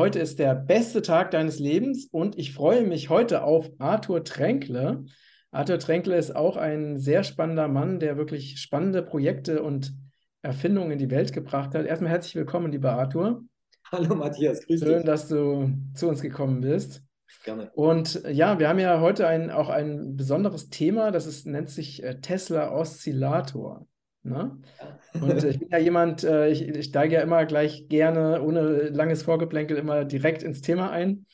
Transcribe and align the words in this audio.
Heute 0.00 0.18
ist 0.18 0.38
der 0.38 0.54
beste 0.54 1.02
Tag 1.02 1.30
deines 1.30 1.58
Lebens 1.58 2.06
und 2.10 2.38
ich 2.38 2.54
freue 2.54 2.86
mich 2.86 3.10
heute 3.10 3.44
auf 3.44 3.70
Arthur 3.78 4.24
Tränkle. 4.24 5.04
Arthur 5.50 5.78
Tränkle 5.78 6.16
ist 6.16 6.34
auch 6.34 6.56
ein 6.56 6.98
sehr 6.98 7.22
spannender 7.22 7.68
Mann, 7.68 8.00
der 8.00 8.16
wirklich 8.16 8.62
spannende 8.62 9.02
Projekte 9.02 9.62
und 9.62 9.92
Erfindungen 10.40 10.92
in 10.92 10.98
die 10.98 11.10
Welt 11.10 11.34
gebracht 11.34 11.74
hat. 11.74 11.84
Erstmal 11.84 12.12
herzlich 12.12 12.34
willkommen, 12.34 12.72
lieber 12.72 12.92
Arthur. 12.92 13.42
Hallo 13.92 14.14
Matthias, 14.14 14.66
grüß 14.66 14.80
dich. 14.80 14.88
Schön, 14.88 15.04
dass 15.04 15.28
du 15.28 15.70
zu 15.92 16.08
uns 16.08 16.22
gekommen 16.22 16.62
bist. 16.62 17.02
Gerne. 17.44 17.70
Und 17.74 18.22
ja, 18.26 18.58
wir 18.58 18.70
haben 18.70 18.78
ja 18.78 19.02
heute 19.02 19.26
ein, 19.26 19.50
auch 19.50 19.68
ein 19.68 20.16
besonderes 20.16 20.70
Thema, 20.70 21.10
das 21.10 21.26
ist, 21.26 21.46
nennt 21.46 21.68
sich 21.68 22.02
äh, 22.02 22.22
Tesla 22.22 22.72
Oszillator. 22.72 23.86
Ne? 24.22 24.58
Und 25.20 25.44
ich 25.44 25.58
bin 25.60 25.68
ja 25.70 25.78
jemand, 25.78 26.24
äh, 26.24 26.50
ich, 26.50 26.62
ich 26.62 26.86
steige 26.86 27.16
ja 27.16 27.22
immer 27.22 27.46
gleich 27.46 27.88
gerne, 27.88 28.42
ohne 28.42 28.88
langes 28.88 29.22
Vorgeplänkel, 29.22 29.76
immer 29.76 30.04
direkt 30.04 30.42
ins 30.42 30.60
Thema 30.60 30.90
ein. 30.90 31.26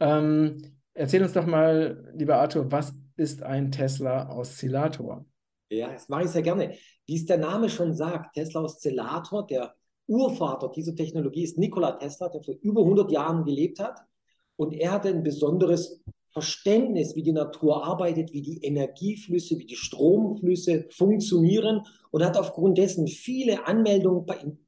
Ähm, 0.00 0.62
erzähl 0.94 1.22
uns 1.22 1.32
doch 1.32 1.46
mal, 1.46 2.12
lieber 2.14 2.38
Arthur, 2.38 2.70
was 2.70 2.94
ist 3.16 3.42
ein 3.42 3.70
Tesla-Oszillator? 3.70 5.24
Ja, 5.70 5.92
das 5.92 6.08
mache 6.08 6.24
ich 6.24 6.30
sehr 6.30 6.42
gerne. 6.42 6.74
Wie 7.06 7.16
es 7.16 7.26
der 7.26 7.38
Name 7.38 7.68
schon 7.68 7.94
sagt, 7.94 8.34
Tesla-Oszillator, 8.34 9.46
der 9.46 9.74
Urvater 10.06 10.68
dieser 10.68 10.94
Technologie 10.94 11.44
ist 11.44 11.58
Nikola 11.58 11.92
Tesla, 11.92 12.28
der 12.28 12.42
vor 12.42 12.54
über 12.60 12.82
100 12.82 13.10
Jahren 13.10 13.44
gelebt 13.44 13.80
hat. 13.80 14.00
Und 14.56 14.72
er 14.72 14.92
hatte 14.92 15.08
ein 15.08 15.22
besonderes 15.22 16.02
Verständnis, 16.36 17.16
wie 17.16 17.22
die 17.22 17.32
Natur 17.32 17.82
arbeitet, 17.82 18.30
wie 18.34 18.42
die 18.42 18.62
Energieflüsse, 18.62 19.58
wie 19.58 19.64
die 19.64 19.74
Stromflüsse 19.74 20.84
funktionieren 20.90 21.80
und 22.10 22.22
hat 22.22 22.36
aufgrund 22.36 22.76
dessen 22.76 23.06
viele 23.06 23.66
Anmeldungen, 23.66 24.26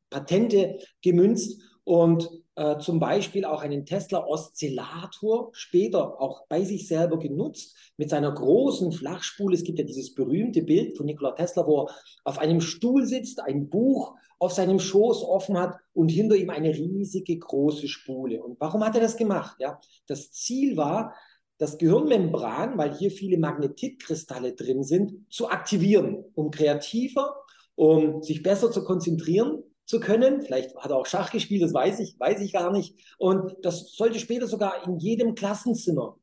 Patente 0.08 0.78
gemünzt 1.02 1.60
und 1.84 2.30
äh, 2.55 2.78
zum 2.78 3.00
Beispiel 3.00 3.44
auch 3.44 3.60
einen 3.60 3.84
Tesla-Oszillator 3.84 5.50
später 5.52 6.19
auch 6.19 6.47
bei 6.48 6.64
sich 6.64 6.88
selber 6.88 7.19
genutzt 7.19 7.77
mit 7.98 8.08
seiner 8.08 8.32
großen 8.32 8.91
Flachspule. 8.91 9.55
Es 9.55 9.62
gibt 9.62 9.78
ja 9.78 9.84
dieses 9.84 10.14
berühmte 10.14 10.62
Bild 10.62 10.97
von 10.97 11.05
Nikola 11.05 11.32
Tesla, 11.32 11.66
wo 11.66 11.82
er 11.82 11.94
auf 12.25 12.38
einem 12.38 12.62
Stuhl 12.62 13.05
sitzt, 13.05 13.42
ein 13.42 13.69
Buch 13.69 14.14
auf 14.38 14.53
seinem 14.53 14.78
Schoß 14.78 15.22
offen 15.22 15.58
hat 15.58 15.77
und 15.92 16.10
hinter 16.10 16.34
ihm 16.34 16.48
eine 16.48 16.70
riesige 16.70 17.38
große 17.38 17.88
Spule. 17.88 18.42
Und 18.42 18.58
warum 18.58 18.82
hat 18.82 18.94
er 18.94 19.03
das 19.03 19.19
gemacht? 19.19 19.56
Ja, 19.58 19.78
das 20.06 20.30
Ziel 20.32 20.78
war, 20.78 21.14
das 21.59 21.77
Gehirnmembran, 21.77 22.78
weil 22.78 22.97
hier 22.97 23.11
viele 23.11 23.37
Magnetitkristalle 23.39 24.55
drin 24.55 24.84
sind, 24.84 25.31
zu 25.31 25.51
aktivieren, 25.51 26.25
um 26.34 26.50
kreativer, 26.50 27.34
um 27.75 28.23
sich 28.23 28.42
besser 28.42 28.70
zu 28.70 28.84
konzentrieren 28.84 29.62
zu 29.84 30.00
können. 30.00 30.42
Vielleicht 30.42 30.77
hat 30.77 30.91
er 30.91 30.97
auch 30.97 31.06
Schach 31.06 31.31
gespielt, 31.31 31.62
das 31.62 31.75
weiß 31.75 31.98
ich, 32.00 32.19
weiß 32.19 32.41
ich 32.41 32.53
gar 32.53 32.73
nicht. 32.73 32.97
Und 33.19 33.56
das 33.62 33.92
sollte 33.95 34.20
später 34.20 34.47
sogar 34.47 34.87
in 34.87 34.98
jedem 34.98 35.34
Klassenzimmer 35.34 36.17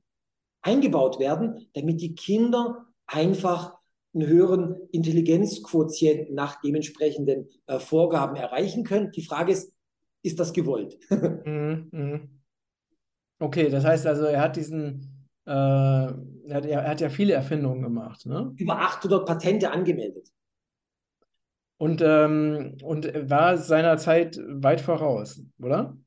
eingebaut 0.62 1.20
werden, 1.20 1.68
damit 1.74 2.02
die 2.02 2.16
Kinder 2.16 2.86
einfach 3.06 3.78
einen 4.14 4.28
höheren 4.28 4.78
Intelligenzquotient 4.92 6.32
nach 6.32 6.62
dementsprechenden 6.62 7.50
äh, 7.68 7.80
Vorgaben 7.80 8.38
erreichen 8.38 8.86
können. 8.86 9.12
Die 9.12 9.24
Frage 9.24 9.52
ist, 9.52 9.74
ist 10.24 10.40
das 10.40 10.54
gewollt? 10.54 10.98
Mhm, 11.46 11.90
mhm. 11.92 12.42
Okay, 13.38 13.68
das 13.68 13.84
heißt 13.84 14.08
also, 14.08 14.24
er 14.24 14.40
hat 14.40 14.56
diesen 14.56 15.15
äh, 15.46 15.52
er, 15.52 16.56
hat, 16.56 16.66
er, 16.66 16.88
hat, 16.88 17.02
ja 17.02 17.10
viele 17.10 17.34
Erfindungen 17.34 17.82
gemacht. 17.82 18.26
Ne? 18.26 18.54
Über 18.58 18.80
800 18.80 19.26
Patente 19.26 19.72
angemeldet. 19.72 20.30
Und, 21.78 22.02
ähm, 22.02 22.78
und 22.84 23.12
war 23.30 23.58
seiner 23.58 23.98
Zeit 23.98 24.40
weit 24.48 24.82
voraus, 24.82 25.42
oder? 25.60 25.98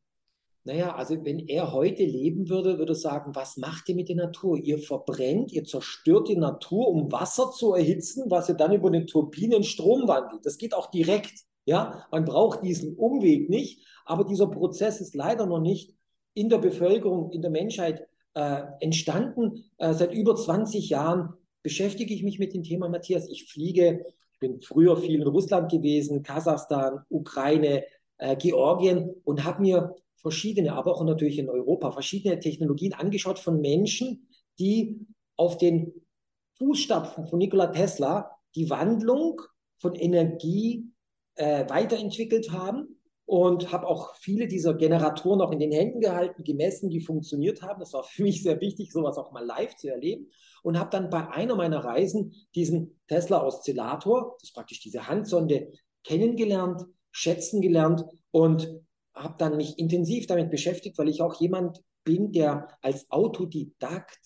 Naja, 0.65 0.95
also 0.95 1.25
wenn 1.25 1.39
er 1.39 1.73
heute 1.73 2.05
leben 2.05 2.49
würde, 2.49 2.79
würde 2.79 2.93
er 2.93 2.97
sagen, 2.97 3.35
was 3.35 3.57
macht 3.57 3.89
ihr 3.89 3.95
mit 3.95 4.09
der 4.09 4.17
Natur? 4.17 4.59
Ihr 4.59 4.79
verbrennt, 4.79 5.53
ihr 5.53 5.65
zerstört 5.65 6.29
die 6.29 6.37
Natur, 6.37 6.89
um 6.89 7.11
Wasser 7.13 7.51
zu 7.53 7.75
erhitzen, 7.75 8.25
was 8.29 8.49
ihr 8.49 8.55
dann 8.55 8.73
über 8.73 8.91
den 8.91 9.07
Turbinen 9.07 9.63
Strom 9.63 10.09
wandelt. 10.09 10.45
Das 10.45 10.59
geht 10.59 10.75
auch 10.75 10.91
direkt. 10.91 11.33
Ja, 11.65 12.07
man 12.11 12.25
braucht 12.25 12.63
diesen 12.63 12.97
Umweg 12.97 13.49
nicht, 13.51 13.87
aber 14.05 14.25
dieser 14.25 14.47
Prozess 14.47 15.01
ist 15.01 15.15
leider 15.15 15.47
noch 15.47 15.61
nicht 15.61 15.95
in 16.35 16.49
der 16.49 16.59
Bevölkerung, 16.59 17.31
in 17.31 17.43
der 17.43 17.51
Menschheit 17.51 18.07
äh, 18.35 18.63
entstanden. 18.81 19.65
Äh, 19.79 19.95
seit 19.95 20.13
über 20.13 20.37
20 20.37 20.89
Jahren 20.89 21.35
beschäftige 21.63 22.15
ich 22.15 22.23
mich 22.23 22.39
mit 22.39 22.55
dem 22.55 22.63
Thema, 22.63 22.89
Matthias. 22.89 23.29
Ich 23.29 23.51
fliege, 23.51 24.05
ich 24.33 24.39
bin 24.39 24.61
früher 24.61 24.97
viel 24.97 25.21
in 25.21 25.27
Russland 25.27 25.71
gewesen, 25.71 26.23
Kasachstan, 26.23 27.01
Ukraine, 27.09 27.85
äh, 28.19 28.37
Georgien 28.37 29.15
und 29.25 29.45
habe 29.45 29.63
mir 29.63 29.97
verschiedene, 30.17 30.73
aber 30.73 30.95
auch 30.95 31.05
natürlich 31.05 31.39
in 31.39 31.49
Europa, 31.49 31.93
verschiedene 31.93 32.41
Technologien 32.41 32.93
angeschaut 32.93 33.39
von 33.39 33.61
Menschen, 33.61 34.29
die 34.59 35.07
auf 35.37 35.59
den 35.59 35.93
Fußstapfen 36.59 37.27
von 37.27 37.39
Nikola 37.39 37.69
Tesla 37.69 38.31
die 38.55 38.69
Wandlung 38.69 39.41
von 39.79 39.95
Energie 39.95 40.91
äh, 41.37 41.69
weiterentwickelt 41.69 42.51
haben 42.51 42.98
und 43.29 43.73
habe 43.73 43.87
auch 43.87 44.15
viele 44.17 44.49
dieser 44.49 44.73
Generatoren 44.73 45.43
auch 45.43 45.53
in 45.53 45.59
den 45.59 45.71
Händen 45.71 46.01
gehalten, 46.01 46.45
gemessen, 46.45 46.89
die 46.89 47.03
funktioniert 47.03 47.61
haben. 47.61 47.79
Das 47.79 47.93
war 47.93 48.03
für 48.03 48.23
mich 48.23 48.43
sehr 48.43 48.59
wichtig, 48.63 48.91
sowas 48.91 49.19
auch 49.19 49.33
mal 49.33 49.45
live 49.45 49.77
zu 49.77 49.89
erleben. 49.89 50.31
Und 50.63 50.79
habe 50.79 50.89
dann 50.89 51.11
bei 51.11 51.29
einer 51.29 51.55
meiner 51.55 51.85
Reisen 51.85 52.33
diesen 52.55 52.99
Tesla-Oszillator, 53.07 54.35
das 54.41 54.49
ist 54.49 54.55
praktisch 54.55 54.81
diese 54.81 55.09
Handsonde, 55.09 55.71
kennengelernt, 56.05 56.87
schätzen 57.11 57.61
gelernt 57.61 58.03
und 58.31 58.81
habe 59.15 59.35
dann 59.37 59.59
mich 59.59 59.79
intensiv 59.79 60.27
damit 60.27 60.51
beschäftigt, 60.51 60.97
weil 60.97 61.11
ich 61.11 61.21
auch 61.21 61.39
jemand 61.39 61.83
bin, 62.05 62.33
der 62.33 62.69
als 62.81 63.11
Autodidakt 63.11 64.21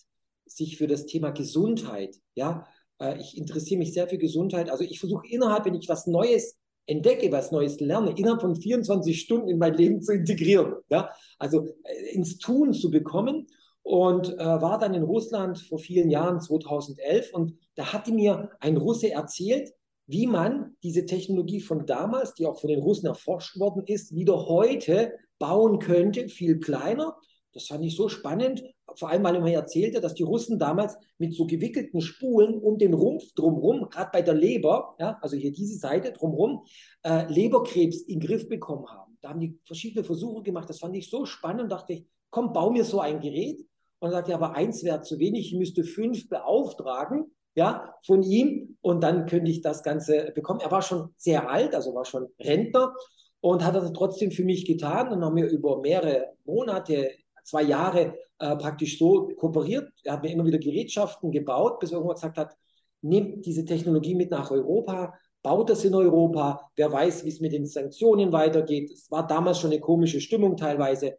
sich 0.47 0.77
für 0.77 0.87
das 0.87 1.07
Thema 1.07 1.33
Gesundheit, 1.33 2.21
ja, 2.37 2.69
äh, 3.01 3.19
ich 3.19 3.37
interessiere 3.37 3.81
mich 3.81 3.95
sehr 3.95 4.07
für 4.07 4.19
Gesundheit. 4.19 4.71
Also 4.71 4.85
ich 4.85 5.01
versuche 5.01 5.27
innerhalb, 5.27 5.65
wenn 5.65 5.75
ich 5.75 5.89
was 5.89 6.07
Neues 6.07 6.57
entdecke, 6.93 7.33
was 7.33 7.51
Neues 7.51 7.81
lerne, 7.81 8.15
innerhalb 8.17 8.41
von 8.41 8.57
24 8.57 9.21
Stunden 9.21 9.49
in 9.49 9.59
mein 9.59 9.75
Leben 9.75 10.03
zu 10.03 10.13
integrieren. 10.13 10.75
Ja? 10.91 11.11
Also 11.39 11.67
äh, 11.85 12.15
ins 12.15 12.39
Tun 12.39 12.73
zu 12.73 12.91
bekommen. 12.91 13.47
Und 13.85 14.33
äh, 14.35 14.39
war 14.39 14.79
dann 14.79 14.95
in 14.95 15.03
Russland 15.03 15.59
vor 15.59 15.79
vielen 15.79 16.09
Jahren, 16.09 16.41
2011. 16.41 17.33
Und 17.33 17.59
da 17.75 17.93
hatte 17.93 18.13
mir 18.13 18.51
ein 18.61 18.77
Russe 18.77 19.11
erzählt, 19.11 19.73
wie 20.07 20.27
man 20.27 20.77
diese 20.85 21.05
Technologie 21.05 21.61
von 21.61 21.85
damals, 21.85 22.35
die 22.35 22.47
auch 22.47 22.61
von 22.61 22.69
den 22.69 22.81
Russen 22.81 23.07
erforscht 23.07 23.59
worden 23.59 23.83
ist, 23.87 24.15
wieder 24.15 24.47
heute 24.47 25.13
bauen 25.41 25.81
könnte, 25.81 26.29
viel 26.29 26.61
kleiner. 26.61 27.17
Das 27.53 27.67
fand 27.67 27.85
ich 27.85 27.97
so 27.97 28.09
spannend 28.09 28.63
vor 28.97 29.11
allem 29.11 29.25
weil 29.25 29.37
er 29.37 29.41
mir 29.41 29.55
erzählte, 29.55 30.01
dass 30.01 30.15
die 30.15 30.23
Russen 30.23 30.59
damals 30.59 30.97
mit 31.19 31.35
so 31.35 31.47
gewickelten 31.47 32.01
Spulen 32.01 32.61
um 32.61 32.79
den 32.79 32.95
Rumpf 32.95 33.33
drumherum, 33.35 33.89
gerade 33.91 34.11
bei 34.13 34.23
der 34.23 34.35
Leber, 34.35 34.95
ja, 34.99 35.19
also 35.21 35.37
hier 35.37 35.53
diese 35.53 35.77
Seite 35.79 36.13
drumherum, 36.13 36.65
äh, 37.03 37.27
Leberkrebs 37.33 38.03
in 38.03 38.21
den 38.21 38.27
Griff 38.29 38.49
bekommen 38.49 38.87
haben. 38.89 39.13
Da 39.23 39.31
haben 39.31 39.41
die 39.41 39.59
verschiedene 39.65 40.05
Versuche 40.05 40.43
gemacht. 40.43 40.69
Das 40.69 40.81
fand 40.81 40.97
ich 40.97 41.09
so 41.09 41.25
spannend. 41.25 41.71
Dachte 41.71 41.95
ich, 41.95 42.07
komm, 42.31 42.53
bau 42.53 42.71
mir 42.71 42.85
so 42.85 43.01
ein 43.01 43.21
Gerät. 43.21 43.65
Und 44.01 44.09
er 44.09 44.13
sagte, 44.13 44.35
aber 44.35 44.57
eins 44.57 44.83
wäre 44.83 45.01
zu 45.03 45.19
wenig. 45.19 45.53
Ich 45.53 45.59
müsste 45.59 45.85
fünf 45.85 46.29
beauftragen, 46.29 47.33
ja, 47.55 47.95
von 48.05 48.23
ihm. 48.23 48.77
Und 48.81 49.03
dann 49.05 49.27
könnte 49.27 49.51
ich 49.51 49.61
das 49.61 49.85
Ganze 49.85 50.33
bekommen. 50.35 50.61
Er 50.61 50.73
war 50.73 50.83
schon 50.83 51.15
sehr 51.17 51.49
alt, 51.49 51.75
also 51.75 51.95
war 51.95 52.05
schon 52.05 52.27
Rentner 52.41 52.93
und 53.41 53.65
hat 53.65 53.77
das 53.77 53.93
trotzdem 53.93 54.33
für 54.33 54.45
mich 54.45 54.65
getan. 54.65 55.13
Und 55.13 55.25
haben 55.25 55.37
wir 55.37 55.49
über 55.49 55.81
mehrere 55.81 56.33
Monate, 56.45 57.13
zwei 57.45 57.63
Jahre 57.63 58.19
äh, 58.43 58.57
praktisch 58.57 58.99
so 58.99 59.29
kooperiert. 59.37 59.89
Er 60.03 60.15
hat 60.15 60.23
mir 60.25 60.33
immer 60.33 60.45
wieder 60.45 60.59
Gerätschaften 60.59 61.31
gebaut, 61.31 61.79
bis 61.79 61.93
er 61.93 61.99
irgendwann 61.99 62.17
gesagt 62.17 62.39
hat, 62.39 62.57
nehmt 63.01 63.47
diese 63.47 63.65
Technologie 63.65 64.17
mit 64.17 64.33
nach 64.33 64.51
Europa, 64.51 65.15
baut 65.43 65.71
das 65.71 65.85
in 65.85 65.95
Europa. 65.95 66.69
Wer 66.75 66.91
weiß, 66.91 67.25
wie 67.25 67.29
es 67.29 67.41
mit 67.41 67.53
den 67.53 67.67
Sanktionen 67.67 68.33
weitergeht. 68.33 68.91
Es 68.91 69.09
war 69.13 69.27
damals 69.27 69.61
schon 69.61 69.71
eine 69.71 69.81
komische 69.81 70.21
Stimmung 70.21 70.57
teilweise. 70.57 71.19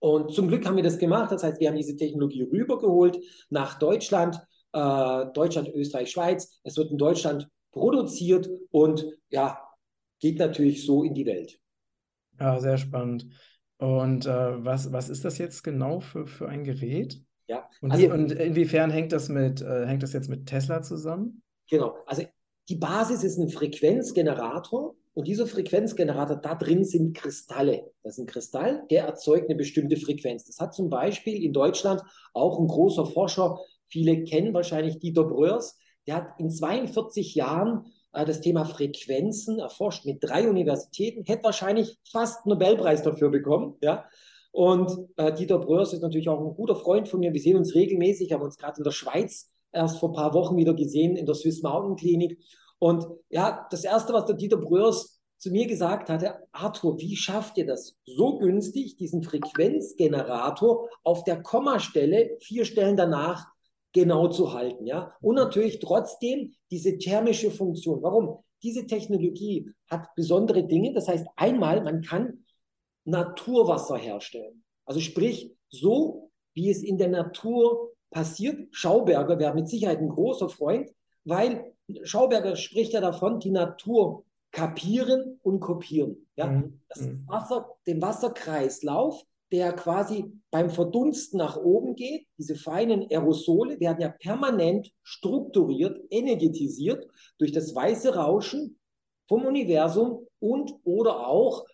Und 0.00 0.32
zum 0.32 0.48
Glück 0.48 0.66
haben 0.66 0.76
wir 0.76 0.82
das 0.82 0.98
gemacht. 0.98 1.30
Das 1.30 1.44
heißt, 1.44 1.60
wir 1.60 1.68
haben 1.68 1.76
diese 1.76 1.96
Technologie 1.96 2.42
rübergeholt 2.42 3.18
nach 3.48 3.78
Deutschland, 3.78 4.36
äh, 4.72 5.26
Deutschland, 5.32 5.68
Österreich, 5.68 6.10
Schweiz. 6.10 6.60
Es 6.64 6.76
wird 6.76 6.90
in 6.90 6.98
Deutschland 6.98 7.48
produziert 7.70 8.50
und 8.72 9.06
ja, 9.30 9.60
geht 10.18 10.40
natürlich 10.40 10.84
so 10.84 11.04
in 11.04 11.14
die 11.14 11.26
Welt. 11.26 11.60
Ja, 12.40 12.58
sehr 12.58 12.78
spannend. 12.78 13.26
Und 13.78 14.26
äh, 14.26 14.64
was, 14.64 14.92
was 14.92 15.08
ist 15.08 15.24
das 15.24 15.38
jetzt 15.38 15.62
genau 15.62 16.00
für, 16.00 16.26
für 16.26 16.48
ein 16.48 16.64
Gerät? 16.64 17.20
Ja, 17.48 17.68
und, 17.80 17.92
also, 17.92 18.10
und 18.10 18.32
inwiefern 18.32 18.90
hängt 18.90 19.12
das 19.12 19.28
mit, 19.28 19.60
äh, 19.60 19.86
hängt 19.86 20.02
das 20.02 20.12
jetzt 20.12 20.28
mit 20.28 20.46
Tesla 20.46 20.82
zusammen? 20.82 21.42
Genau, 21.68 21.96
also 22.06 22.22
die 22.68 22.76
Basis 22.76 23.22
ist 23.22 23.38
ein 23.38 23.48
Frequenzgenerator 23.48 24.96
und 25.14 25.28
dieser 25.28 25.46
Frequenzgenerator, 25.46 26.36
da 26.36 26.54
drin 26.54 26.84
sind 26.84 27.16
Kristalle. 27.16 27.90
Das 28.02 28.14
ist 28.14 28.18
ein 28.18 28.26
Kristall, 28.26 28.84
der 28.90 29.04
erzeugt 29.04 29.48
eine 29.48 29.56
bestimmte 29.56 29.96
Frequenz. 29.96 30.44
Das 30.44 30.58
hat 30.58 30.74
zum 30.74 30.90
Beispiel 30.90 31.42
in 31.42 31.52
Deutschland 31.52 32.02
auch 32.34 32.58
ein 32.58 32.66
großer 32.66 33.06
Forscher, 33.06 33.58
viele 33.88 34.24
kennen 34.24 34.52
wahrscheinlich 34.52 34.98
Dieter 34.98 35.24
Bröers, 35.24 35.78
der 36.06 36.16
hat 36.16 36.38
in 36.38 36.50
42 36.50 37.34
Jahren 37.34 37.86
das 38.24 38.40
Thema 38.40 38.64
Frequenzen 38.64 39.58
erforscht 39.58 40.04
mit 40.06 40.18
drei 40.22 40.48
Universitäten, 40.48 41.24
hätte 41.24 41.44
wahrscheinlich 41.44 41.98
fast 42.10 42.44
einen 42.44 42.58
Nobelpreis 42.58 43.02
dafür 43.02 43.30
bekommen. 43.30 43.76
Ja? 43.82 44.06
Und 44.52 44.90
äh, 45.16 45.34
Dieter 45.34 45.58
Bröers 45.58 45.92
ist 45.92 46.00
natürlich 46.00 46.28
auch 46.28 46.40
ein 46.40 46.56
guter 46.56 46.76
Freund 46.76 47.08
von 47.08 47.20
mir. 47.20 47.32
Wir 47.32 47.40
sehen 47.40 47.56
uns 47.58 47.74
regelmäßig, 47.74 48.32
haben 48.32 48.42
uns 48.42 48.56
gerade 48.56 48.78
in 48.78 48.84
der 48.84 48.90
Schweiz 48.90 49.50
erst 49.72 49.98
vor 49.98 50.10
ein 50.10 50.14
paar 50.14 50.32
Wochen 50.32 50.56
wieder 50.56 50.74
gesehen 50.74 51.16
in 51.16 51.26
der 51.26 51.34
Swiss 51.34 51.62
Mountain 51.62 51.96
Klinik. 51.96 52.38
Und 52.78 53.06
ja, 53.28 53.66
das 53.70 53.84
Erste, 53.84 54.12
was 54.12 54.24
der 54.26 54.36
Dieter 54.36 54.56
Bröers 54.56 55.20
zu 55.38 55.50
mir 55.50 55.66
gesagt 55.66 56.08
hatte, 56.08 56.36
Arthur, 56.52 56.98
wie 56.98 57.16
schafft 57.16 57.58
ihr 57.58 57.66
das 57.66 57.96
so 58.06 58.38
günstig, 58.38 58.96
diesen 58.96 59.22
Frequenzgenerator 59.22 60.88
auf 61.04 61.24
der 61.24 61.42
Kommastelle 61.42 62.38
vier 62.40 62.64
Stellen 62.64 62.96
danach 62.96 63.46
genau 63.96 64.28
zu 64.28 64.52
halten, 64.52 64.84
ja? 64.84 65.14
Und 65.22 65.36
natürlich 65.36 65.80
trotzdem 65.80 66.52
diese 66.70 66.98
thermische 66.98 67.50
Funktion. 67.50 68.02
Warum? 68.02 68.44
Diese 68.62 68.86
Technologie 68.86 69.70
hat 69.88 70.14
besondere 70.14 70.64
Dinge. 70.64 70.92
Das 70.92 71.08
heißt, 71.08 71.26
einmal, 71.34 71.82
man 71.82 72.02
kann 72.02 72.44
Naturwasser 73.04 73.96
herstellen. 73.96 74.62
Also 74.84 75.00
sprich, 75.00 75.54
so 75.70 76.30
wie 76.52 76.70
es 76.70 76.82
in 76.82 76.98
der 76.98 77.08
Natur 77.08 77.92
passiert. 78.10 78.68
Schauberger 78.70 79.38
wäre 79.38 79.54
mit 79.54 79.68
Sicherheit 79.68 79.98
ein 79.98 80.10
großer 80.10 80.50
Freund, 80.50 80.90
weil 81.24 81.72
Schauberger 82.02 82.54
spricht 82.56 82.92
ja 82.92 83.00
davon, 83.00 83.40
die 83.40 83.50
Natur 83.50 84.24
kapieren 84.52 85.40
und 85.42 85.60
kopieren. 85.60 86.28
Ja? 86.36 86.48
Mhm. 86.48 86.80
Das 86.88 87.00
mhm. 87.00 87.24
Wasser, 87.26 87.76
den 87.86 88.02
Wasserkreislauf, 88.02 89.24
der 89.52 89.72
quasi 89.72 90.32
beim 90.50 90.70
Verdunsten 90.70 91.38
nach 91.38 91.56
oben 91.56 91.94
geht, 91.94 92.26
diese 92.38 92.56
feinen 92.56 93.06
Aerosole 93.10 93.78
werden 93.80 94.00
ja 94.00 94.08
permanent 94.08 94.90
strukturiert, 95.02 95.98
energetisiert 96.10 97.06
durch 97.38 97.52
das 97.52 97.74
weiße 97.74 98.14
Rauschen 98.14 98.78
vom 99.28 99.44
Universum 99.44 100.26
und 100.40 100.72
oder 100.84 101.26
auch 101.28 101.64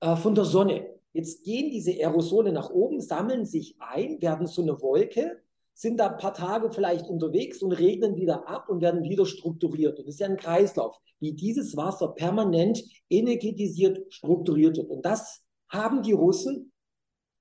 äh, 0.00 0.16
von 0.16 0.34
der 0.34 0.44
Sonne. 0.44 0.86
Jetzt 1.12 1.42
gehen 1.42 1.70
diese 1.70 1.92
Aerosole 1.92 2.52
nach 2.52 2.70
oben, 2.70 3.00
sammeln 3.00 3.46
sich 3.46 3.76
ein, 3.78 4.20
werden 4.22 4.46
so 4.46 4.62
eine 4.62 4.80
Wolke 4.80 5.42
sind 5.78 6.00
da 6.00 6.08
ein 6.08 6.16
paar 6.16 6.34
Tage 6.34 6.72
vielleicht 6.72 7.06
unterwegs 7.06 7.62
und 7.62 7.70
regnen 7.70 8.16
wieder 8.16 8.48
ab 8.48 8.68
und 8.68 8.80
werden 8.80 9.04
wieder 9.04 9.24
strukturiert. 9.24 9.96
Und 9.96 10.08
das 10.08 10.16
ist 10.16 10.20
ja 10.20 10.26
ein 10.26 10.36
Kreislauf, 10.36 10.98
wie 11.20 11.34
dieses 11.34 11.76
Wasser 11.76 12.08
permanent 12.08 12.82
energetisiert 13.08 14.12
strukturiert 14.12 14.76
wird. 14.76 14.90
Und 14.90 15.06
das 15.06 15.44
haben 15.68 16.02
die 16.02 16.14
Russen 16.14 16.72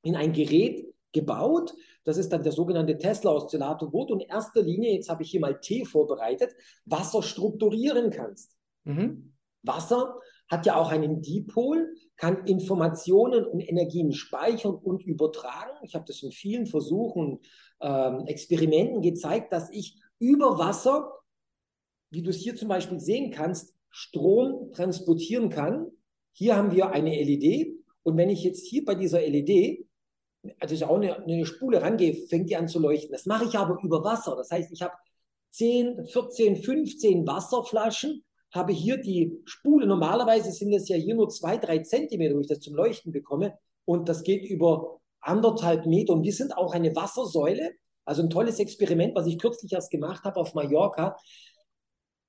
in 0.02 0.16
ein 0.16 0.34
Gerät 0.34 0.86
gebaut. 1.12 1.74
Das 2.04 2.18
ist 2.18 2.32
dann 2.32 2.44
der 2.44 2.52
sogenannte 2.52 2.98
Tesla-Oszillator, 2.98 3.92
wo 3.92 4.06
du 4.06 4.16
in 4.16 4.22
erster 4.22 4.62
Linie, 4.62 4.94
jetzt 4.94 5.10
habe 5.10 5.24
ich 5.24 5.32
hier 5.32 5.40
mal 5.40 5.60
Tee 5.60 5.86
vorbereitet, 5.86 6.56
Wasser 6.86 7.24
strukturieren 7.24 8.12
kannst. 8.12 8.56
Mhm. 8.84 9.34
Wasser 9.64 10.20
hat 10.48 10.66
ja 10.66 10.78
auch 10.78 10.92
einen 10.92 11.22
Dipol, 11.22 11.94
kann 12.16 12.46
Informationen 12.46 13.46
und 13.46 13.60
Energien 13.60 14.14
speichern 14.14 14.76
und 14.76 15.04
übertragen. 15.04 15.78
Ich 15.84 15.96
habe 15.96 16.06
das 16.08 16.24
in 16.24 16.32
vielen 16.32 16.66
Versuchen, 16.66 17.40
ähm, 17.82 18.26
Experimenten 18.28 19.02
gezeigt, 19.02 19.52
dass 19.52 19.70
ich 19.72 20.00
über 20.20 20.58
Wasser, 20.58 21.12
wie 22.10 22.22
du 22.22 22.30
es 22.30 22.38
hier 22.38 22.56
zum 22.56 22.70
Beispiel 22.70 23.00
sehen 23.00 23.32
kannst, 23.32 23.76
Strom 23.90 24.72
transportieren 24.72 25.50
kann. 25.50 25.88
Hier 26.32 26.56
haben 26.56 26.72
wir 26.72 26.92
eine 26.92 27.12
LED 27.12 27.76
und 28.04 28.16
wenn 28.16 28.30
ich 28.30 28.44
jetzt 28.44 28.66
hier 28.66 28.86
bei 28.86 28.96
dieser 28.96 29.22
LED, 29.22 29.87
also 30.60 30.76
ich 30.76 30.84
auch 30.86 30.96
eine, 30.96 31.24
eine 31.24 31.46
Spule 31.46 31.82
rangehe, 31.82 32.14
fängt 32.28 32.50
die 32.50 32.56
an 32.56 32.68
zu 32.68 32.80
leuchten. 32.80 33.12
Das 33.12 33.26
mache 33.26 33.46
ich 33.46 33.58
aber 33.58 33.80
über 33.84 34.04
Wasser. 34.04 34.36
Das 34.36 34.52
heißt, 34.52 34.72
ich 34.72 34.82
habe 34.82 34.94
10, 35.52 36.06
14, 36.08 36.58
15 36.58 37.28
Wasserflaschen 37.28 38.24
habe 38.52 38.74
hier 38.74 38.98
die 38.98 39.42
Spule. 39.46 39.86
Normalerweise 39.86 40.52
sind 40.52 40.74
es 40.74 40.88
ja 40.88 40.96
hier 40.96 41.16
nur 41.16 41.30
zwei, 41.30 41.58
drei 41.58 41.80
Zentimeter, 41.80 42.36
wo 42.36 42.40
ich 42.40 42.48
das 42.48 42.60
zum 42.60 42.76
Leuchten 42.76 43.12
bekomme. 43.12 43.58
Und 43.86 44.10
das 44.10 44.24
geht 44.24 44.46
über 44.46 45.00
anderthalb 45.20 45.86
Meter. 45.86 46.14
Und 46.14 46.24
wir 46.24 46.34
sind 46.34 46.56
auch 46.56 46.74
eine 46.74 46.96
Wassersäule. 46.96 47.72
Also 48.06 48.24
ein 48.24 48.30
tolles 48.30 48.60
Experiment, 48.60 49.16
was 49.16 49.28
ich 49.28 49.38
kürzlich 49.38 49.74
erst 49.74 49.92
gemacht 49.92 50.24
habe 50.24 50.40
auf 50.40 50.54
Mallorca. 50.54 51.18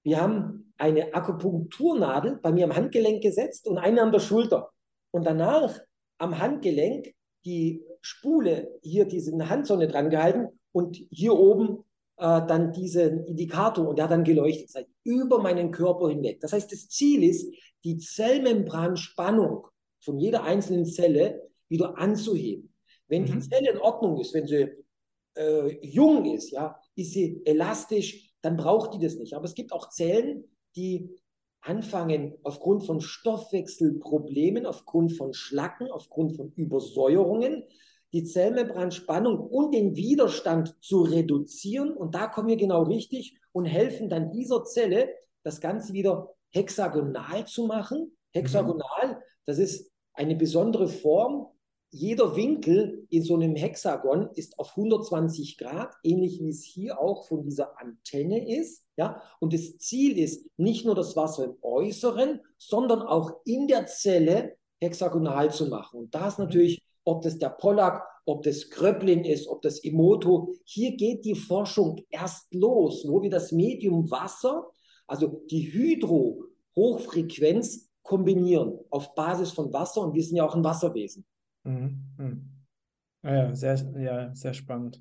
Wir 0.02 0.20
haben 0.20 0.72
eine 0.76 1.14
Akupunkturnadel 1.14 2.38
bei 2.42 2.52
mir 2.52 2.64
am 2.64 2.74
Handgelenk 2.74 3.22
gesetzt 3.22 3.68
und 3.68 3.78
eine 3.78 4.02
an 4.02 4.12
der 4.12 4.20
Schulter. 4.20 4.70
Und 5.10 5.24
danach 5.24 5.78
am 6.18 6.38
Handgelenk 6.38 7.14
die 7.44 7.84
Spule, 8.00 8.78
hier 8.82 9.04
diese 9.04 9.36
Handsonne 9.48 9.88
dran 9.88 10.10
gehalten 10.10 10.48
und 10.72 10.96
hier 11.10 11.34
oben 11.34 11.84
äh, 12.16 12.46
dann 12.46 12.72
diesen 12.72 13.24
Indikator 13.24 13.86
und 13.88 13.96
der 13.96 14.04
hat 14.04 14.12
dann 14.12 14.24
geleuchtet, 14.24 14.74
das 14.74 14.84
über 15.04 15.40
meinen 15.40 15.70
Körper 15.70 16.08
hinweg. 16.08 16.40
Das 16.40 16.52
heißt, 16.52 16.70
das 16.70 16.88
Ziel 16.88 17.22
ist, 17.22 17.52
die 17.84 17.98
Zellmembranspannung 17.98 19.66
von 20.00 20.18
jeder 20.18 20.42
einzelnen 20.44 20.86
Zelle 20.86 21.48
wieder 21.68 21.98
anzuheben. 21.98 22.72
Wenn 23.06 23.22
mhm. 23.22 23.26
die 23.26 23.38
Zelle 23.40 23.70
in 23.72 23.78
Ordnung 23.78 24.18
ist, 24.20 24.34
wenn 24.34 24.46
sie 24.46 24.68
äh, 25.36 25.86
jung 25.86 26.24
ist, 26.24 26.50
ja, 26.50 26.80
ist 26.94 27.12
sie 27.12 27.40
elastisch, 27.44 28.32
dann 28.42 28.56
braucht 28.56 28.94
die 28.94 28.98
das 28.98 29.16
nicht. 29.16 29.34
Aber 29.34 29.44
es 29.44 29.54
gibt 29.54 29.72
auch 29.72 29.88
Zellen, 29.90 30.44
die 30.76 31.10
anfangen 31.60 32.34
aufgrund 32.42 32.84
von 32.84 33.00
Stoffwechselproblemen, 33.00 34.66
aufgrund 34.66 35.12
von 35.12 35.32
Schlacken, 35.34 35.90
aufgrund 35.90 36.36
von 36.36 36.52
Übersäuerungen, 36.54 37.64
die 38.12 38.24
Zellmembranspannung 38.24 39.38
und 39.38 39.74
den 39.74 39.96
Widerstand 39.96 40.76
zu 40.80 41.02
reduzieren. 41.02 41.92
Und 41.92 42.14
da 42.14 42.26
kommen 42.26 42.48
wir 42.48 42.56
genau 42.56 42.84
richtig 42.84 43.38
und 43.52 43.66
helfen 43.66 44.08
dann 44.08 44.30
dieser 44.30 44.64
Zelle, 44.64 45.10
das 45.42 45.60
Ganze 45.60 45.92
wieder 45.92 46.34
hexagonal 46.50 47.46
zu 47.46 47.66
machen. 47.66 48.16
Hexagonal, 48.32 49.08
mhm. 49.08 49.22
das 49.46 49.58
ist 49.58 49.90
eine 50.14 50.36
besondere 50.36 50.88
Form. 50.88 51.46
Jeder 51.90 52.36
Winkel 52.36 53.06
in 53.08 53.22
so 53.22 53.34
einem 53.34 53.56
Hexagon 53.56 54.28
ist 54.34 54.58
auf 54.58 54.76
120 54.76 55.56
Grad, 55.56 55.94
ähnlich 56.02 56.38
wie 56.40 56.50
es 56.50 56.62
hier 56.62 57.00
auch 57.00 57.26
von 57.26 57.42
dieser 57.42 57.78
Antenne 57.80 58.46
ist. 58.58 58.84
Ja? 58.96 59.22
Und 59.40 59.54
das 59.54 59.78
Ziel 59.78 60.18
ist, 60.18 60.46
nicht 60.58 60.84
nur 60.84 60.94
das 60.94 61.16
Wasser 61.16 61.44
im 61.44 61.56
Äußeren, 61.62 62.40
sondern 62.58 63.00
auch 63.00 63.40
in 63.46 63.68
der 63.68 63.86
Zelle 63.86 64.56
hexagonal 64.80 65.50
zu 65.50 65.66
machen. 65.66 66.00
Und 66.00 66.14
da 66.14 66.28
ist 66.28 66.38
natürlich 66.38 66.82
ob 67.08 67.22
das 67.22 67.38
der 67.38 67.50
Pollack, 67.50 68.02
ob 68.26 68.42
das 68.42 68.68
Kröplin 68.68 69.24
ist, 69.24 69.46
ob 69.48 69.62
das 69.62 69.82
Emoto. 69.82 70.52
Hier 70.64 70.94
geht 70.96 71.24
die 71.24 71.34
Forschung 71.34 72.04
erst 72.10 72.52
los, 72.52 73.06
wo 73.08 73.22
wir 73.22 73.30
das 73.30 73.50
Medium 73.52 74.10
Wasser, 74.10 74.66
also 75.06 75.42
die 75.50 75.72
Hydro-Hochfrequenz 75.72 77.88
kombinieren 78.02 78.78
auf 78.90 79.14
Basis 79.14 79.52
von 79.52 79.72
Wasser 79.72 80.02
und 80.02 80.12
wir 80.14 80.22
sind 80.22 80.36
ja 80.36 80.44
auch 80.44 80.54
ein 80.54 80.64
Wasserwesen. 80.64 81.24
Mhm. 81.64 82.04
mhm. 82.18 82.50
Ja, 83.22 83.54
sehr, 83.54 83.76
ja, 83.98 84.34
sehr 84.34 84.52
spannend. 84.54 85.00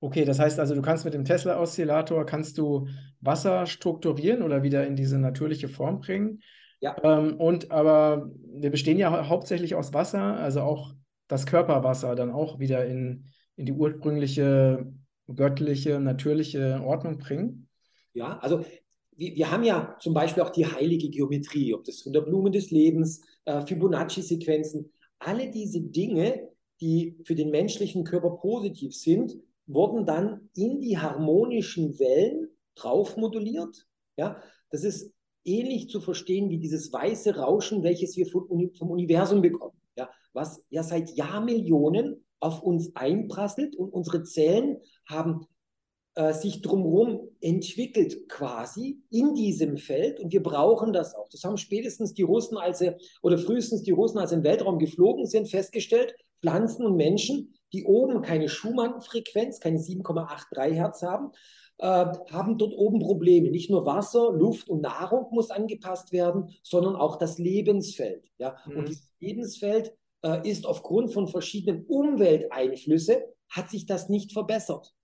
Okay, 0.00 0.24
das 0.24 0.38
heißt 0.38 0.60
also, 0.60 0.74
du 0.74 0.80
kannst 0.82 1.04
mit 1.04 1.12
dem 1.14 1.24
Tesla-Oszillator 1.24 2.24
kannst 2.24 2.56
du 2.58 2.86
Wasser 3.20 3.66
strukturieren 3.66 4.42
oder 4.42 4.62
wieder 4.62 4.86
in 4.86 4.94
diese 4.96 5.18
natürliche 5.18 5.68
Form 5.68 6.00
bringen. 6.00 6.40
Ja. 6.80 6.96
Ähm, 7.02 7.38
und 7.38 7.70
aber 7.70 8.30
wir 8.54 8.70
bestehen 8.70 8.96
ja 8.98 9.28
hauptsächlich 9.28 9.74
aus 9.74 9.92
Wasser, 9.92 10.38
also 10.38 10.62
auch 10.62 10.94
das 11.32 11.46
Körperwasser 11.46 12.14
dann 12.14 12.30
auch 12.30 12.58
wieder 12.58 12.84
in, 12.84 13.24
in 13.56 13.64
die 13.64 13.72
ursprüngliche, 13.72 14.92
göttliche, 15.34 15.98
natürliche 15.98 16.82
Ordnung 16.84 17.16
bringen? 17.16 17.68
Ja, 18.12 18.38
also 18.40 18.66
wir, 19.12 19.34
wir 19.34 19.50
haben 19.50 19.64
ja 19.64 19.96
zum 19.98 20.12
Beispiel 20.12 20.42
auch 20.42 20.50
die 20.50 20.66
heilige 20.66 21.08
Geometrie, 21.08 21.72
ob 21.72 21.84
das 21.84 22.02
von 22.02 22.12
der 22.12 22.20
Blume 22.20 22.50
des 22.50 22.70
Lebens, 22.70 23.22
äh, 23.46 23.64
Fibonacci-Sequenzen, 23.64 24.92
alle 25.18 25.50
diese 25.50 25.80
Dinge, 25.80 26.50
die 26.82 27.16
für 27.24 27.34
den 27.34 27.50
menschlichen 27.50 28.04
Körper 28.04 28.36
positiv 28.36 28.94
sind, 28.94 29.34
wurden 29.66 30.04
dann 30.04 30.50
in 30.54 30.80
die 30.82 30.98
harmonischen 30.98 31.98
Wellen 31.98 32.48
drauf 32.74 33.16
moduliert. 33.16 33.86
Ja, 34.18 34.42
das 34.70 34.84
ist 34.84 35.14
ähnlich 35.44 35.88
zu 35.88 36.02
verstehen 36.02 36.50
wie 36.50 36.58
dieses 36.58 36.92
weiße 36.92 37.36
Rauschen, 37.36 37.82
welches 37.82 38.18
wir 38.18 38.26
vom 38.26 38.90
Universum 38.90 39.40
bekommen 39.40 39.81
ja, 39.96 40.10
was 40.32 40.62
ja 40.70 40.82
seit 40.82 41.10
Jahrmillionen 41.10 42.24
auf 42.40 42.62
uns 42.62 42.94
einprasselt 42.96 43.76
und 43.76 43.90
unsere 43.90 44.24
Zellen 44.24 44.78
haben 45.08 45.46
äh, 46.14 46.34
sich 46.34 46.60
drumherum 46.60 47.30
entwickelt 47.40 48.28
quasi 48.28 49.00
in 49.10 49.34
diesem 49.34 49.78
Feld 49.78 50.20
und 50.20 50.32
wir 50.32 50.42
brauchen 50.42 50.92
das 50.92 51.14
auch. 51.14 51.28
Das 51.30 51.44
haben 51.44 51.56
spätestens 51.56 52.12
die 52.14 52.22
Russen, 52.22 52.58
als 52.58 52.80
sie, 52.80 52.96
oder 53.22 53.38
frühestens 53.38 53.82
die 53.82 53.92
Russen, 53.92 54.18
als 54.18 54.30
sie 54.30 54.36
den 54.36 54.44
Weltraum 54.44 54.78
geflogen 54.78 55.26
sind, 55.26 55.48
festgestellt, 55.48 56.14
Pflanzen 56.42 56.84
und 56.84 56.96
Menschen, 56.96 57.54
die 57.72 57.84
oben 57.84 58.20
keine 58.20 58.48
Schumann-Frequenz, 58.48 59.60
keine 59.60 59.78
7,83 59.78 60.72
Hertz 60.72 61.02
haben, 61.02 61.30
haben 61.86 62.58
dort 62.58 62.74
oben 62.74 63.00
Probleme. 63.00 63.50
Nicht 63.50 63.70
nur 63.70 63.84
Wasser, 63.84 64.32
Luft 64.32 64.68
und 64.68 64.82
Nahrung 64.82 65.26
muss 65.32 65.50
angepasst 65.50 66.12
werden, 66.12 66.50
sondern 66.62 66.96
auch 66.96 67.16
das 67.16 67.38
Lebensfeld. 67.38 68.30
Ja? 68.38 68.56
Mhm. 68.66 68.76
Und 68.76 68.88
dieses 68.88 69.12
Lebensfeld 69.20 69.92
äh, 70.22 70.48
ist 70.48 70.66
aufgrund 70.66 71.12
von 71.12 71.28
verschiedenen 71.28 71.84
Umwelteinflüssen, 71.86 73.16
hat 73.48 73.70
sich 73.70 73.86
das 73.86 74.08
nicht 74.08 74.32
verbessert 74.32 74.94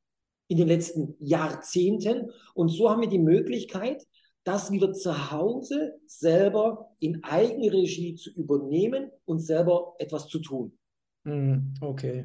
in 0.47 0.57
den 0.57 0.69
letzten 0.69 1.15
Jahrzehnten. 1.19 2.31
Und 2.55 2.69
so 2.69 2.91
haben 2.91 3.01
wir 3.01 3.09
die 3.09 3.19
Möglichkeit, 3.19 4.07
das 4.45 4.71
wieder 4.71 4.93
zu 4.93 5.31
Hause 5.31 5.99
selber 6.07 6.91
in 7.01 7.23
Eigenregie 7.23 8.15
zu 8.15 8.31
übernehmen 8.31 9.11
und 9.27 9.41
selber 9.41 9.95
etwas 9.99 10.27
zu 10.29 10.39
tun. 10.39 10.79
Hm, 11.25 11.75
okay. 11.83 12.25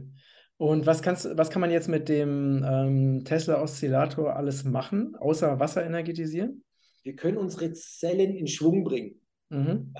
Und 0.63 0.85
was, 0.85 1.01
kannst, 1.01 1.27
was 1.35 1.49
kann 1.49 1.59
man 1.59 1.71
jetzt 1.71 1.89
mit 1.89 2.07
dem 2.07 2.65
ähm, 2.65 3.25
Tesla-Oszillator 3.25 4.33
alles 4.33 4.63
machen, 4.63 5.13
außer 5.17 5.59
Wasser 5.59 5.85
energetisieren? 5.85 6.63
Wir 7.03 7.17
können 7.17 7.35
unsere 7.35 7.73
Zellen 7.73 8.33
in 8.33 8.47
Schwung 8.47 8.85
bringen. 8.85 9.19
Mhm. 9.49 9.93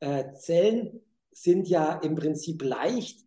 Äh, 0.00 0.32
Zellen 0.32 1.00
sind 1.30 1.68
ja 1.68 2.00
im 2.00 2.16
Prinzip 2.16 2.60
leicht 2.64 3.20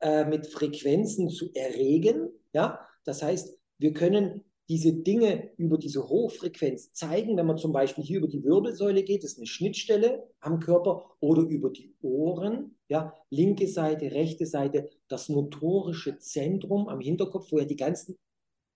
äh, 0.00 0.24
mit 0.24 0.48
Frequenzen 0.48 1.28
zu 1.28 1.52
erregen. 1.54 2.30
Ja? 2.52 2.80
Das 3.04 3.22
heißt, 3.22 3.56
wir 3.78 3.92
können 3.92 4.42
diese 4.68 4.94
Dinge 4.94 5.50
über 5.56 5.76
diese 5.76 6.08
Hochfrequenz 6.08 6.92
zeigen, 6.92 7.36
wenn 7.36 7.46
man 7.46 7.58
zum 7.58 7.72
Beispiel 7.72 8.02
hier 8.02 8.18
über 8.18 8.28
die 8.28 8.44
Wirbelsäule 8.44 9.02
geht, 9.02 9.22
das 9.22 9.32
ist 9.32 9.38
eine 9.38 9.46
Schnittstelle 9.46 10.26
am 10.40 10.58
Körper, 10.58 11.10
oder 11.20 11.42
über 11.42 11.70
die 11.70 11.94
Ohren, 12.00 12.76
ja, 12.88 13.14
linke 13.30 13.68
Seite, 13.68 14.12
rechte 14.12 14.46
Seite, 14.46 14.88
das 15.08 15.28
motorische 15.28 16.18
Zentrum 16.18 16.88
am 16.88 17.00
Hinterkopf, 17.00 17.52
wo 17.52 17.58
ja 17.58 17.64
die 17.64 17.76
ganzen 17.76 18.16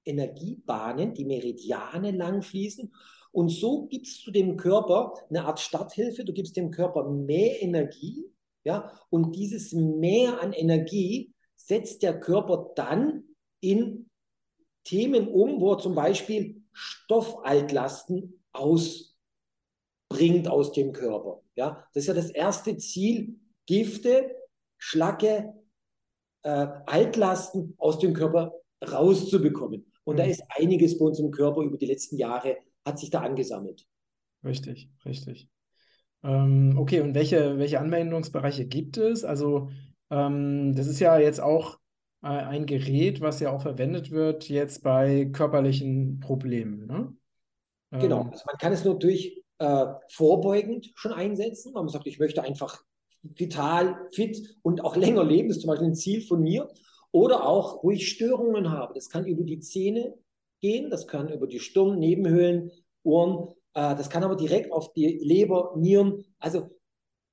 Energiebahnen, 0.04 1.14
die 1.14 1.24
Meridiane 1.24 2.10
lang 2.10 2.42
fließen. 2.42 2.92
Und 3.32 3.50
so 3.50 3.86
gibst 3.86 4.26
du 4.26 4.30
dem 4.30 4.56
Körper 4.56 5.14
eine 5.30 5.44
Art 5.44 5.60
Starthilfe, 5.60 6.24
du 6.24 6.32
gibst 6.32 6.56
dem 6.56 6.70
Körper 6.70 7.08
mehr 7.08 7.62
Energie, 7.62 8.26
ja, 8.64 8.92
und 9.08 9.36
dieses 9.36 9.72
Mehr 9.72 10.42
an 10.42 10.52
Energie 10.52 11.32
setzt 11.56 12.02
der 12.02 12.18
Körper 12.20 12.72
dann 12.74 13.24
in 13.60 14.07
Themen 14.88 15.28
um, 15.28 15.60
wo 15.60 15.72
er 15.72 15.78
zum 15.78 15.94
Beispiel 15.94 16.62
Stoffaltlasten 16.72 18.42
ausbringt 18.52 20.48
aus 20.48 20.72
dem 20.72 20.92
Körper. 20.92 21.42
Ja, 21.56 21.86
das 21.92 22.04
ist 22.04 22.08
ja 22.08 22.14
das 22.14 22.30
erste 22.30 22.78
Ziel, 22.78 23.38
Gifte, 23.66 24.34
Schlacke, 24.78 25.52
äh, 26.42 26.68
Altlasten 26.86 27.74
aus 27.76 27.98
dem 27.98 28.14
Körper 28.14 28.54
rauszubekommen. 28.90 29.92
Und 30.04 30.14
mhm. 30.14 30.18
da 30.18 30.24
ist 30.24 30.42
einiges 30.56 30.96
bei 30.96 31.04
uns 31.04 31.18
im 31.18 31.32
Körper 31.32 31.60
über 31.60 31.76
die 31.76 31.84
letzten 31.84 32.16
Jahre, 32.16 32.56
hat 32.82 32.98
sich 32.98 33.10
da 33.10 33.20
angesammelt. 33.20 33.86
Richtig, 34.42 34.88
richtig. 35.04 35.50
Ähm, 36.22 36.76
okay, 36.78 37.02
und 37.02 37.14
welche, 37.14 37.58
welche 37.58 37.78
Anwendungsbereiche 37.78 38.64
gibt 38.64 38.96
es? 38.96 39.22
Also 39.22 39.68
ähm, 40.10 40.74
das 40.74 40.86
ist 40.86 41.00
ja 41.00 41.18
jetzt 41.18 41.40
auch 41.40 41.78
ein 42.20 42.66
Gerät, 42.66 43.20
was 43.20 43.40
ja 43.40 43.52
auch 43.52 43.62
verwendet 43.62 44.10
wird 44.10 44.48
jetzt 44.48 44.82
bei 44.82 45.26
körperlichen 45.26 46.20
Problemen. 46.20 46.86
Ne? 46.86 47.16
Genau, 47.92 48.22
ähm. 48.22 48.30
also 48.30 48.44
man 48.46 48.58
kann 48.58 48.72
es 48.72 48.84
natürlich 48.84 49.44
äh, 49.58 49.86
vorbeugend 50.10 50.90
schon 50.94 51.12
einsetzen, 51.12 51.74
weil 51.74 51.82
man 51.82 51.92
sagt, 51.92 52.06
ich 52.06 52.18
möchte 52.18 52.42
einfach 52.42 52.82
vital, 53.22 54.08
fit 54.12 54.56
und 54.62 54.84
auch 54.84 54.96
länger 54.96 55.24
leben, 55.24 55.48
das 55.48 55.58
ist 55.58 55.62
zum 55.62 55.68
Beispiel 55.68 55.88
ein 55.88 55.94
Ziel 55.94 56.22
von 56.22 56.42
mir. 56.42 56.68
Oder 57.10 57.46
auch, 57.46 57.82
wo 57.82 57.90
ich 57.90 58.08
Störungen 58.08 58.70
habe. 58.70 58.94
Das 58.94 59.08
kann 59.08 59.24
über 59.24 59.42
die 59.42 59.60
Zähne 59.60 60.14
gehen, 60.60 60.90
das 60.90 61.06
kann 61.06 61.32
über 61.32 61.46
die 61.46 61.60
Stirn, 61.60 61.98
Nebenhöhlen, 61.98 62.70
Ohren, 63.02 63.54
äh, 63.74 63.94
das 63.96 64.10
kann 64.10 64.24
aber 64.24 64.36
direkt 64.36 64.72
auf 64.72 64.92
die 64.92 65.18
Leber, 65.22 65.72
Nieren, 65.76 66.24
also 66.38 66.68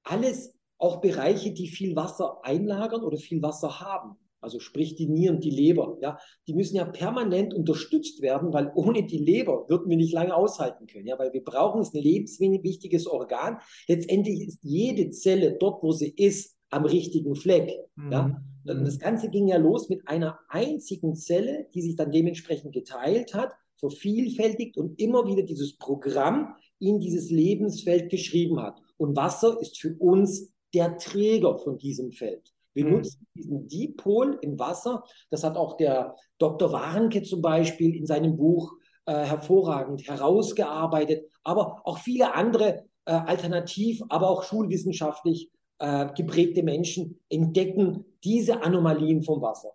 alles 0.03 0.53
auch 0.77 1.01
Bereiche, 1.01 1.51
die 1.51 1.67
viel 1.67 1.95
Wasser 1.95 2.39
einlagern 2.43 3.03
oder 3.03 3.17
viel 3.17 3.41
Wasser 3.41 3.79
haben 3.79 4.17
also 4.45 4.59
sprich 4.59 4.95
die 4.95 5.07
Nieren, 5.07 5.41
die 5.41 5.49
Leber, 5.49 5.97
ja, 6.01 6.17
die 6.47 6.53
müssen 6.53 6.77
ja 6.77 6.85
permanent 6.85 7.53
unterstützt 7.53 8.21
werden, 8.21 8.53
weil 8.53 8.71
ohne 8.75 9.03
die 9.03 9.17
Leber 9.17 9.65
würden 9.67 9.89
wir 9.89 9.97
nicht 9.97 10.13
lange 10.13 10.35
aushalten 10.35 10.85
können, 10.85 11.07
ja, 11.07 11.19
weil 11.19 11.33
wir 11.33 11.43
brauchen 11.43 11.81
es 11.81 11.93
ein 11.93 12.01
lebenswichtiges 12.01 13.07
Organ. 13.07 13.57
Letztendlich 13.87 14.47
ist 14.47 14.59
jede 14.63 15.09
Zelle 15.09 15.57
dort, 15.59 15.83
wo 15.83 15.91
sie 15.91 16.13
ist, 16.15 16.55
am 16.69 16.85
richtigen 16.85 17.35
Fleck, 17.35 17.71
mhm. 17.95 18.11
ja. 18.11 18.41
Und 18.67 18.83
das 18.83 18.97
Ganze 18.97 19.29
ging 19.29 19.47
ja 19.47 19.57
los 19.57 19.89
mit 19.89 20.07
einer 20.07 20.39
einzigen 20.49 21.15
Zelle, 21.15 21.67
die 21.75 21.83
sich 21.83 21.95
dann 21.95 22.11
dementsprechend 22.11 22.73
geteilt 22.73 23.35
hat, 23.35 23.53
vervielfältigt 23.77 24.77
und 24.77 24.99
immer 24.99 25.27
wieder 25.27 25.43
dieses 25.43 25.77
Programm 25.77 26.55
in 26.79 26.99
dieses 26.99 27.29
Lebensfeld 27.29 28.09
geschrieben 28.09 28.59
hat. 28.59 28.81
Und 28.97 29.15
Wasser 29.15 29.59
ist 29.61 29.79
für 29.79 29.95
uns 29.99 30.51
der 30.73 30.97
Träger 30.97 31.57
von 31.57 31.77
diesem 31.77 32.11
Feld. 32.11 32.54
Wir 32.75 32.85
mhm. 32.85 32.91
nutzen 32.91 33.27
diesen 33.33 33.67
Dipol 33.67 34.37
im 34.41 34.59
Wasser. 34.59 35.03
Das 35.31 35.43
hat 35.43 35.57
auch 35.57 35.77
der 35.77 36.15
Dr. 36.37 36.71
Warnke 36.71 37.23
zum 37.23 37.41
Beispiel 37.41 37.95
in 37.95 38.05
seinem 38.05 38.37
Buch 38.37 38.73
äh, 39.05 39.13
hervorragend 39.13 40.07
herausgearbeitet, 40.07 41.25
aber 41.43 41.81
auch 41.85 41.97
viele 41.97 42.35
andere 42.35 42.85
äh, 43.05 43.13
alternativ, 43.13 44.01
aber 44.09 44.29
auch 44.29 44.43
schulwissenschaftlich 44.43 45.49
äh, 45.79 46.07
geprägte 46.15 46.63
Menschen 46.63 47.19
entdecken 47.29 48.05
diese 48.23 48.63
Anomalien 48.63 49.23
vom 49.23 49.41
Wasser. 49.41 49.71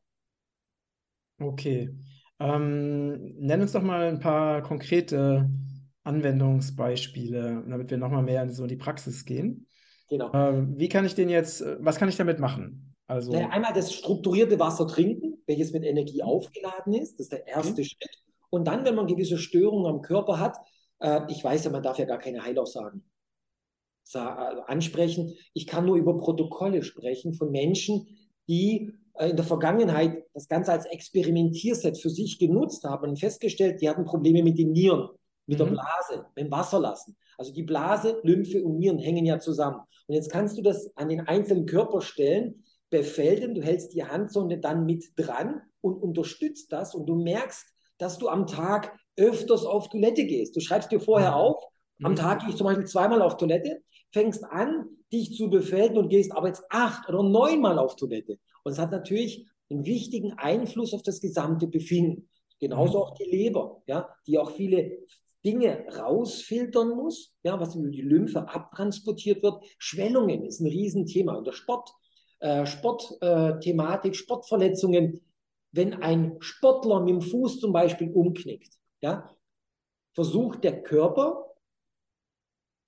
Okay. 1.38 1.90
Ähm, 2.38 3.34
nenn 3.38 3.60
uns 3.60 3.72
doch 3.72 3.82
mal 3.82 4.08
ein 4.08 4.20
paar 4.20 4.62
konkrete 4.62 5.48
Anwendungsbeispiele, 6.04 7.64
damit 7.68 7.90
wir 7.90 7.98
nochmal 7.98 8.22
mehr 8.22 8.42
in 8.42 8.50
so 8.50 8.66
die 8.66 8.76
Praxis 8.76 9.24
gehen. 9.24 9.66
Genau. 10.08 10.32
Ähm, 10.34 10.74
wie 10.76 10.88
kann 10.88 11.04
ich 11.04 11.14
den 11.14 11.28
jetzt, 11.28 11.60
äh, 11.60 11.76
was 11.80 11.96
kann 11.96 12.08
ich 12.08 12.16
damit 12.16 12.40
machen? 12.40 12.89
Also 13.10 13.32
naja, 13.32 13.48
einmal 13.48 13.72
das 13.72 13.92
strukturierte 13.92 14.60
Wasser 14.60 14.86
trinken, 14.86 15.42
welches 15.44 15.72
mit 15.72 15.82
Energie 15.82 16.22
aufgeladen 16.22 16.92
ist. 16.92 17.18
Das 17.18 17.24
ist 17.24 17.32
der 17.32 17.44
erste 17.44 17.72
okay. 17.72 17.84
Schritt. 17.84 18.22
Und 18.50 18.68
dann, 18.68 18.84
wenn 18.84 18.94
man 18.94 19.08
gewisse 19.08 19.36
Störungen 19.36 19.92
am 19.92 20.00
Körper 20.00 20.38
hat, 20.38 20.56
äh, 21.00 21.22
ich 21.28 21.42
weiß 21.42 21.64
ja, 21.64 21.72
man 21.72 21.82
darf 21.82 21.98
ja 21.98 22.04
gar 22.04 22.18
keine 22.18 22.44
Heilaussagen 22.44 23.02
äh, 24.14 24.18
ansprechen. 24.18 25.34
Ich 25.54 25.66
kann 25.66 25.86
nur 25.86 25.96
über 25.96 26.18
Protokolle 26.18 26.84
sprechen 26.84 27.34
von 27.34 27.50
Menschen, 27.50 28.06
die 28.48 28.92
äh, 29.14 29.30
in 29.30 29.36
der 29.36 29.44
Vergangenheit 29.44 30.22
das 30.32 30.46
Ganze 30.46 30.70
als 30.70 30.86
Experimentierset 30.86 31.98
für 31.98 32.10
sich 32.10 32.38
genutzt 32.38 32.84
haben 32.84 33.08
und 33.08 33.18
festgestellt, 33.18 33.80
die 33.80 33.88
hatten 33.88 34.04
Probleme 34.04 34.44
mit 34.44 34.56
den 34.56 34.70
Nieren, 34.70 35.08
mit 35.46 35.58
mhm. 35.58 35.64
der 35.64 35.70
Blase, 35.72 36.26
mit 36.36 36.44
dem 36.44 36.52
Wasserlassen. 36.52 37.16
Also 37.36 37.52
die 37.52 37.64
Blase, 37.64 38.20
Lymphe 38.22 38.62
und 38.62 38.78
Nieren 38.78 39.00
hängen 39.00 39.26
ja 39.26 39.40
zusammen. 39.40 39.80
Und 40.06 40.14
jetzt 40.14 40.30
kannst 40.30 40.56
du 40.56 40.62
das 40.62 40.96
an 40.96 41.08
den 41.08 41.22
einzelnen 41.22 41.66
Körper 41.66 42.02
stellen 42.02 42.62
befällen, 42.90 43.54
du 43.54 43.62
hältst 43.62 43.94
die 43.94 44.04
Handsonde 44.04 44.58
dann 44.58 44.84
mit 44.84 45.12
dran 45.16 45.62
und 45.80 45.94
unterstützt 46.02 46.72
das 46.72 46.94
und 46.94 47.06
du 47.06 47.14
merkst, 47.14 47.66
dass 47.98 48.18
du 48.18 48.28
am 48.28 48.46
Tag 48.46 48.98
öfters 49.16 49.64
auf 49.64 49.88
Toilette 49.88 50.24
gehst. 50.24 50.56
Du 50.56 50.60
schreibst 50.60 50.90
dir 50.90 51.00
vorher 51.00 51.36
auf, 51.36 51.62
am 52.02 52.12
mhm. 52.12 52.16
Tag 52.16 52.40
gehe 52.40 52.50
ich 52.50 52.56
zum 52.56 52.66
Beispiel 52.66 52.86
zweimal 52.86 53.22
auf 53.22 53.36
Toilette, 53.36 53.82
fängst 54.12 54.44
an, 54.44 54.86
dich 55.12 55.36
zu 55.36 55.50
befällen 55.50 55.96
und 55.96 56.08
gehst 56.08 56.32
aber 56.32 56.48
jetzt 56.48 56.64
acht 56.70 57.08
oder 57.08 57.22
neunmal 57.22 57.78
auf 57.78 57.96
Toilette. 57.96 58.38
Und 58.64 58.72
es 58.72 58.78
hat 58.78 58.90
natürlich 58.90 59.46
einen 59.68 59.84
wichtigen 59.84 60.32
Einfluss 60.32 60.94
auf 60.94 61.02
das 61.02 61.20
gesamte 61.20 61.66
Befinden. 61.66 62.28
Genauso 62.58 62.98
mhm. 62.98 63.04
auch 63.04 63.14
die 63.14 63.24
Leber, 63.24 63.82
ja, 63.86 64.08
die 64.26 64.38
auch 64.38 64.50
viele 64.50 64.98
Dinge 65.44 65.86
rausfiltern 65.96 66.90
muss, 66.90 67.34
ja, 67.42 67.58
was 67.58 67.74
über 67.74 67.88
die 67.88 68.02
Lymphe 68.02 68.48
abtransportiert 68.48 69.42
wird. 69.42 69.64
Schwellungen 69.78 70.44
ist 70.44 70.60
ein 70.60 70.66
Riesenthema. 70.66 71.34
Und 71.34 71.46
der 71.46 71.52
Sport 71.52 71.90
äh, 72.40 72.66
Sportthematik, 72.66 74.12
äh, 74.12 74.16
Sportverletzungen, 74.16 75.20
wenn 75.72 76.02
ein 76.02 76.36
Sportler 76.40 77.00
mit 77.00 77.10
dem 77.10 77.20
Fuß 77.20 77.60
zum 77.60 77.72
Beispiel 77.72 78.10
umknickt, 78.10 78.72
ja, 79.00 79.30
versucht 80.14 80.64
der 80.64 80.82
Körper, 80.82 81.46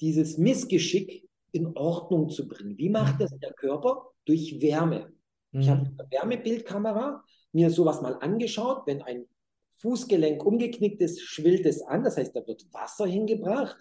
dieses 0.00 0.37
Missgeschick 0.37 1.28
in 1.52 1.76
Ordnung 1.76 2.28
zu 2.28 2.49
bringen. 2.49 2.76
Wie 2.76 2.88
macht 2.88 3.21
das 3.21 3.30
der 3.38 3.52
Körper? 3.52 4.09
Durch 4.25 4.61
Wärme. 4.61 5.12
Mhm. 5.52 5.61
Ich 5.61 5.68
habe 5.68 5.80
eine 5.80 6.11
Wärmebildkamera 6.11 7.23
mir 7.52 7.71
sowas 7.71 8.00
mal 8.00 8.14
angeschaut. 8.21 8.87
Wenn 8.87 9.02
ein 9.02 9.26
Fußgelenk 9.75 10.44
umgeknickt 10.44 11.00
ist, 11.00 11.21
schwillt 11.21 11.66
es 11.66 11.82
an. 11.82 12.04
Das 12.04 12.16
heißt, 12.16 12.35
da 12.35 12.47
wird 12.47 12.66
Wasser 12.73 13.06
hingebracht, 13.06 13.76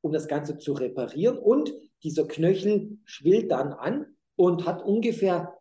um 0.00 0.12
das 0.12 0.28
Ganze 0.28 0.58
zu 0.58 0.74
reparieren. 0.74 1.38
Und 1.38 1.72
dieser 2.02 2.26
Knöchel 2.26 2.98
schwillt 3.04 3.50
dann 3.50 3.72
an 3.72 4.13
und 4.36 4.66
hat 4.66 4.82
ungefähr 4.82 5.54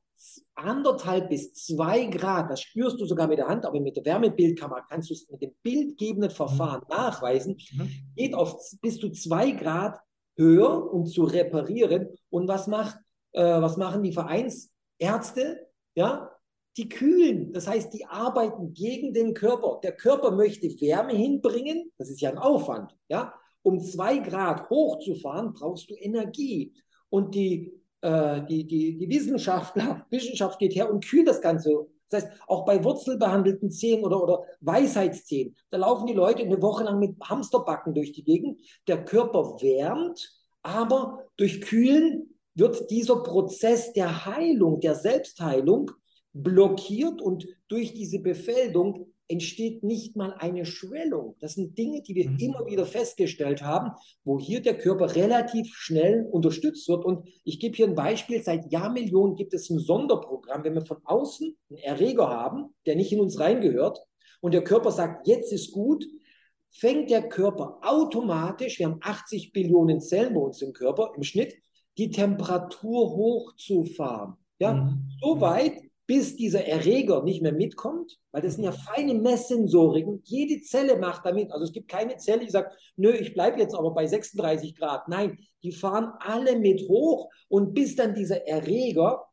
anderthalb 0.55 1.29
bis 1.29 1.53
zwei 1.53 2.05
Grad, 2.05 2.49
das 2.49 2.61
spürst 2.61 2.99
du 2.99 3.05
sogar 3.05 3.27
mit 3.27 3.39
der 3.39 3.47
Hand, 3.47 3.65
aber 3.65 3.79
mit 3.79 3.97
der 3.97 4.05
Wärmebildkamera 4.05 4.85
kannst 4.89 5.09
du 5.09 5.13
es 5.13 5.29
mit 5.29 5.41
dem 5.41 5.53
bildgebenden 5.61 6.31
Verfahren 6.31 6.81
mhm. 6.81 6.95
nachweisen, 6.95 7.57
mhm. 7.73 7.89
geht 8.15 8.33
auf 8.33 8.57
bis 8.81 8.99
zu 8.99 9.09
zwei 9.11 9.51
Grad 9.51 9.99
höher, 10.35 10.93
um 10.93 11.05
zu 11.05 11.23
reparieren. 11.23 12.09
Und 12.29 12.47
was 12.47 12.67
macht, 12.67 12.97
äh, 13.33 13.61
was 13.61 13.77
machen 13.77 14.03
die 14.03 14.13
Vereinsärzte? 14.13 15.67
Ja, 15.95 16.31
die 16.77 16.89
kühlen, 16.89 17.53
das 17.53 17.67
heißt, 17.67 17.93
die 17.93 18.05
arbeiten 18.05 18.73
gegen 18.73 19.13
den 19.13 19.33
Körper. 19.35 19.79
Der 19.83 19.95
Körper 19.95 20.31
möchte 20.31 20.67
Wärme 20.81 21.13
hinbringen, 21.13 21.91
das 21.97 22.09
ist 22.09 22.21
ja 22.21 22.31
ein 22.31 22.39
Aufwand. 22.39 22.97
Ja, 23.09 23.33
um 23.61 23.79
zwei 23.79 24.17
Grad 24.17 24.69
hochzufahren, 24.69 25.53
brauchst 25.53 25.89
du 25.89 25.95
Energie. 25.95 26.73
Und 27.09 27.35
die 27.35 27.82
äh, 28.03 28.45
die, 28.47 28.67
die, 28.67 28.97
die 28.97 29.09
Wissenschaftler, 29.09 30.05
Wissenschaft 30.11 30.59
geht 30.59 30.75
her 30.75 30.91
und 30.91 31.05
kühlt 31.05 31.27
das 31.27 31.41
Ganze 31.41 31.87
Das 32.09 32.23
heißt, 32.23 32.33
auch 32.47 32.65
bei 32.65 32.83
wurzelbehandelten 32.83 33.71
Zähnen 33.71 34.03
oder, 34.03 34.21
oder 34.21 34.43
Weisheitszähnen, 34.59 35.55
da 35.69 35.77
laufen 35.77 36.07
die 36.07 36.13
Leute 36.13 36.43
eine 36.43 36.61
Woche 36.61 36.83
lang 36.83 36.99
mit 36.99 37.15
Hamsterbacken 37.23 37.93
durch 37.93 38.11
die 38.11 38.23
Gegend. 38.23 38.61
Der 38.87 39.05
Körper 39.05 39.61
wärmt, 39.61 40.31
aber 40.61 41.23
durch 41.37 41.61
Kühlen 41.61 42.35
wird 42.55 42.91
dieser 42.91 43.23
Prozess 43.23 43.93
der 43.93 44.25
Heilung, 44.25 44.81
der 44.81 44.95
Selbstheilung 44.95 45.89
blockiert 46.33 47.21
und 47.21 47.47
durch 47.69 47.93
diese 47.93 48.19
Befeldung 48.19 49.12
entsteht 49.33 49.83
nicht 49.83 50.15
mal 50.15 50.33
eine 50.37 50.65
Schwellung. 50.65 51.35
Das 51.39 51.55
sind 51.55 51.77
Dinge, 51.77 52.01
die 52.01 52.15
wir 52.15 52.29
mhm. 52.29 52.37
immer 52.39 52.65
wieder 52.65 52.85
festgestellt 52.85 53.61
haben, 53.61 53.91
wo 54.23 54.39
hier 54.39 54.61
der 54.61 54.77
Körper 54.77 55.15
relativ 55.15 55.73
schnell 55.75 56.27
unterstützt 56.31 56.87
wird. 56.87 57.03
Und 57.03 57.27
ich 57.43 57.59
gebe 57.59 57.75
hier 57.75 57.87
ein 57.87 57.95
Beispiel. 57.95 58.41
Seit 58.41 58.71
Jahrmillionen 58.71 59.35
gibt 59.35 59.53
es 59.53 59.69
ein 59.69 59.79
Sonderprogramm, 59.79 60.63
wenn 60.63 60.75
wir 60.75 60.85
von 60.85 60.99
außen 61.03 61.57
einen 61.69 61.79
Erreger 61.79 62.29
haben, 62.29 62.73
der 62.85 62.95
nicht 62.95 63.11
in 63.11 63.19
uns 63.19 63.39
reingehört, 63.39 63.99
und 64.41 64.53
der 64.53 64.63
Körper 64.63 64.91
sagt, 64.91 65.25
jetzt 65.25 65.53
ist 65.53 65.71
gut, 65.71 66.05
fängt 66.69 67.09
der 67.09 67.29
Körper 67.29 67.79
automatisch, 67.81 68.77
wir 68.77 68.87
haben 68.87 68.99
80 69.01 69.53
Billionen 69.53 70.01
Zellen 70.01 70.33
bei 70.33 70.41
uns 70.41 70.61
im 70.61 70.73
Körper 70.73 71.13
im 71.15 71.23
Schnitt, 71.23 71.55
die 71.97 72.09
Temperatur 72.09 73.15
hochzufahren. 73.15 74.33
Ja, 74.59 74.73
mhm. 74.73 75.09
so 75.21 75.39
weit, 75.39 75.79
bis 76.05 76.35
dieser 76.35 76.65
Erreger 76.65 77.23
nicht 77.23 77.41
mehr 77.41 77.53
mitkommt, 77.53 78.19
weil 78.31 78.41
das 78.41 78.55
sind 78.55 78.63
ja 78.63 78.71
feine 78.71 79.13
Messsensoriken. 79.13 80.21
Jede 80.23 80.61
Zelle 80.61 80.97
macht 80.97 81.25
damit. 81.25 81.51
Also 81.51 81.65
es 81.65 81.71
gibt 81.71 81.89
keine 81.89 82.17
Zelle, 82.17 82.41
die 82.45 82.51
sagt, 82.51 82.77
nö, 82.97 83.11
ich 83.11 83.33
bleibe 83.33 83.59
jetzt 83.59 83.75
aber 83.75 83.91
bei 83.91 84.05
36 84.05 84.75
Grad. 84.75 85.07
Nein, 85.07 85.37
die 85.63 85.71
fahren 85.71 86.11
alle 86.19 86.59
mit 86.59 86.81
hoch 86.87 87.29
und 87.47 87.73
bis 87.73 87.95
dann 87.95 88.13
dieser 88.13 88.45
Erreger 88.47 89.23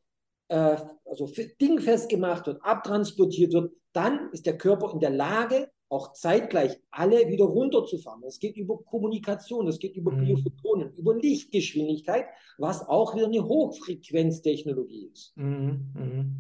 äh, 0.49 0.77
also 1.05 1.29
dingfest 1.61 2.09
gemacht 2.09 2.47
wird, 2.47 2.63
abtransportiert 2.63 3.53
wird, 3.53 3.73
dann 3.93 4.31
ist 4.33 4.47
der 4.47 4.59
Körper 4.59 4.93
in 4.93 5.01
der 5.01 5.11
Lage, 5.11 5.69
auch 5.89 6.13
zeitgleich 6.13 6.79
alle 6.91 7.29
wieder 7.29 7.47
runterzufahren. 7.47 8.23
Es 8.25 8.39
geht 8.39 8.57
über 8.57 8.79
Kommunikation, 8.85 9.67
es 9.67 9.81
geht 9.81 9.97
über 9.97 10.13
mhm. 10.13 10.25
Biophotonen, 10.25 10.95
über 10.95 11.17
Lichtgeschwindigkeit, 11.17 12.27
was 12.59 12.89
auch 12.89 13.17
wieder 13.17 13.27
eine 13.27 13.45
Hochfrequenztechnologie 13.45 15.11
ist. 15.13 15.37
Mhm. 15.37 15.93
Mhm. 15.95 16.37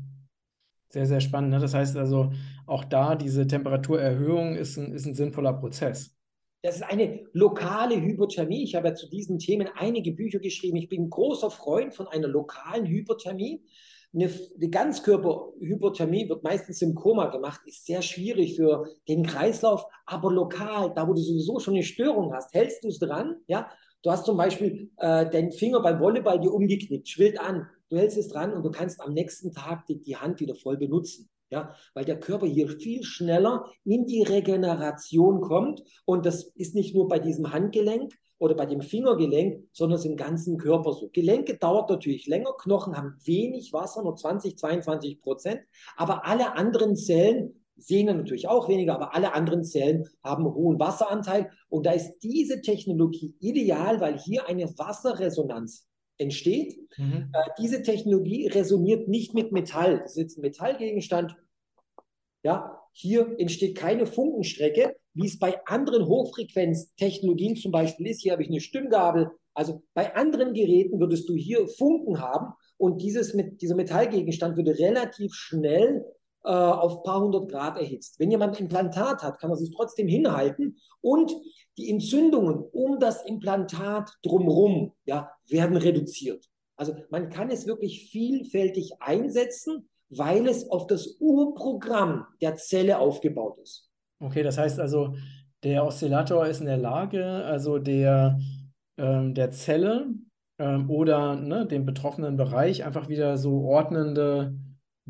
Sehr, 0.90 1.06
sehr 1.06 1.20
spannend. 1.20 1.50
Ne? 1.50 1.58
Das 1.58 1.74
heißt 1.74 1.96
also, 1.96 2.32
auch 2.66 2.84
da 2.84 3.14
diese 3.14 3.46
Temperaturerhöhung 3.46 4.56
ist 4.56 4.76
ein, 4.76 4.92
ist 4.92 5.06
ein 5.06 5.14
sinnvoller 5.14 5.52
Prozess. 5.52 6.16
Das 6.62 6.76
ist 6.76 6.82
eine 6.82 7.24
lokale 7.32 8.00
Hypothermie. 8.00 8.62
Ich 8.62 8.74
habe 8.74 8.88
ja 8.88 8.94
zu 8.94 9.08
diesen 9.08 9.38
Themen 9.38 9.68
einige 9.76 10.12
Bücher 10.12 10.40
geschrieben. 10.40 10.76
Ich 10.76 10.88
bin 10.88 11.08
großer 11.08 11.50
Freund 11.50 11.94
von 11.94 12.06
einer 12.08 12.28
lokalen 12.28 12.84
Hypothermie. 12.86 13.64
Eine, 14.12 14.28
eine 14.56 14.68
Ganzkörperhypothermie 14.68 16.28
wird 16.28 16.42
meistens 16.42 16.82
im 16.82 16.94
Koma 16.96 17.28
gemacht, 17.28 17.60
ist 17.64 17.86
sehr 17.86 18.02
schwierig 18.02 18.56
für 18.56 18.88
den 19.08 19.24
Kreislauf, 19.24 19.84
aber 20.04 20.32
lokal, 20.32 20.92
da 20.94 21.06
wo 21.06 21.14
du 21.14 21.20
sowieso 21.20 21.60
schon 21.60 21.74
eine 21.74 21.84
Störung 21.84 22.34
hast, 22.34 22.52
hältst 22.52 22.82
du 22.82 22.88
es 22.88 22.98
dran, 22.98 23.36
ja, 23.46 23.70
Du 24.02 24.10
hast 24.10 24.24
zum 24.24 24.36
Beispiel 24.36 24.90
äh, 24.96 25.28
den 25.28 25.52
Finger 25.52 25.80
beim 25.80 26.00
Volleyball 26.00 26.40
dir 26.40 26.52
umgeknickt, 26.52 27.08
schwillt 27.08 27.38
an. 27.38 27.68
Du 27.90 27.98
hältst 27.98 28.16
es 28.16 28.28
dran 28.28 28.52
und 28.52 28.62
du 28.62 28.70
kannst 28.70 29.00
am 29.00 29.12
nächsten 29.12 29.52
Tag 29.52 29.84
die, 29.86 30.00
die 30.00 30.16
Hand 30.16 30.40
wieder 30.40 30.54
voll 30.54 30.76
benutzen. 30.76 31.28
Ja, 31.52 31.74
weil 31.94 32.04
der 32.04 32.20
Körper 32.20 32.46
hier 32.46 32.68
viel 32.68 33.02
schneller 33.02 33.64
in 33.84 34.06
die 34.06 34.22
Regeneration 34.22 35.40
kommt. 35.40 35.82
Und 36.04 36.24
das 36.24 36.44
ist 36.54 36.76
nicht 36.76 36.94
nur 36.94 37.08
bei 37.08 37.18
diesem 37.18 37.52
Handgelenk 37.52 38.14
oder 38.38 38.54
bei 38.54 38.66
dem 38.66 38.80
Fingergelenk, 38.80 39.64
sondern 39.72 39.98
es 39.98 40.04
im 40.04 40.16
ganzen 40.16 40.58
Körper 40.58 40.92
so. 40.92 41.10
Gelenke 41.12 41.58
dauert 41.58 41.90
natürlich 41.90 42.28
länger, 42.28 42.52
Knochen 42.56 42.96
haben 42.96 43.16
wenig 43.24 43.72
Wasser, 43.72 44.04
nur 44.04 44.14
20, 44.14 44.56
22 44.56 45.20
Prozent, 45.20 45.60
aber 45.96 46.24
alle 46.24 46.54
anderen 46.54 46.94
Zellen 46.94 47.60
Sehnen 47.76 48.18
natürlich 48.18 48.46
auch 48.46 48.68
weniger, 48.68 48.94
aber 48.94 49.14
alle 49.14 49.32
anderen 49.32 49.64
Zellen 49.64 50.06
haben 50.22 50.44
einen 50.44 50.54
hohen 50.54 50.78
Wasseranteil. 50.78 51.50
Und 51.68 51.86
da 51.86 51.92
ist 51.92 52.18
diese 52.22 52.60
Technologie 52.60 53.34
ideal, 53.40 54.00
weil 54.00 54.18
hier 54.18 54.46
eine 54.46 54.66
Wasserresonanz 54.76 55.89
entsteht. 56.20 56.78
Mhm. 56.96 57.30
Äh, 57.32 57.50
diese 57.58 57.82
Technologie 57.82 58.46
resoniert 58.46 59.08
nicht 59.08 59.34
mit 59.34 59.52
Metall. 59.52 60.00
Das 60.00 60.12
ist 60.12 60.18
jetzt 60.18 60.38
ein 60.38 60.42
Metallgegenstand. 60.42 61.36
Ja, 62.42 62.80
hier 62.92 63.34
entsteht 63.38 63.76
keine 63.76 64.06
Funkenstrecke, 64.06 64.96
wie 65.14 65.26
es 65.26 65.38
bei 65.38 65.64
anderen 65.66 66.06
Hochfrequenztechnologien 66.06 67.56
zum 67.56 67.72
Beispiel 67.72 68.08
ist. 68.08 68.22
Hier 68.22 68.32
habe 68.32 68.42
ich 68.42 68.48
eine 68.48 68.60
Stimmgabel. 68.60 69.30
Also 69.54 69.82
bei 69.94 70.14
anderen 70.14 70.54
Geräten 70.54 71.00
würdest 71.00 71.28
du 71.28 71.34
hier 71.34 71.66
Funken 71.66 72.20
haben 72.20 72.54
und 72.76 73.02
dieses 73.02 73.36
dieser 73.60 73.74
Metallgegenstand 73.74 74.56
würde 74.56 74.78
relativ 74.78 75.34
schnell 75.34 76.04
äh, 76.44 76.50
auf 76.50 76.98
ein 76.98 77.02
paar 77.02 77.20
hundert 77.20 77.50
Grad 77.50 77.76
erhitzt. 77.76 78.18
Wenn 78.18 78.30
jemand 78.30 78.56
ein 78.56 78.64
Implantat 78.64 79.22
hat, 79.22 79.38
kann 79.38 79.50
er 79.50 79.56
sich 79.56 79.70
trotzdem 79.74 80.08
hinhalten 80.08 80.78
und 81.00 81.32
die 81.76 81.90
Entzündungen 81.90 82.64
um 82.72 82.98
das 82.98 83.24
Implantat 83.24 84.10
drumherum 84.22 84.92
ja, 85.04 85.30
werden 85.48 85.76
reduziert. 85.76 86.46
Also 86.76 86.94
man 87.10 87.28
kann 87.28 87.50
es 87.50 87.66
wirklich 87.66 88.10
vielfältig 88.10 88.92
einsetzen, 89.00 89.88
weil 90.08 90.48
es 90.48 90.70
auf 90.70 90.86
das 90.86 91.16
Urprogramm 91.20 92.26
der 92.40 92.56
Zelle 92.56 92.98
aufgebaut 92.98 93.58
ist. 93.58 93.90
Okay, 94.18 94.42
das 94.42 94.58
heißt 94.58 94.80
also, 94.80 95.14
der 95.62 95.84
Oszillator 95.84 96.46
ist 96.46 96.60
in 96.60 96.66
der 96.66 96.78
Lage, 96.78 97.24
also 97.24 97.78
der, 97.78 98.38
ähm, 98.96 99.34
der 99.34 99.50
Zelle 99.50 100.08
ähm, 100.58 100.90
oder 100.90 101.36
ne, 101.36 101.66
dem 101.66 101.84
betroffenen 101.84 102.36
Bereich 102.36 102.84
einfach 102.84 103.08
wieder 103.08 103.36
so 103.36 103.64
ordnende 103.64 104.54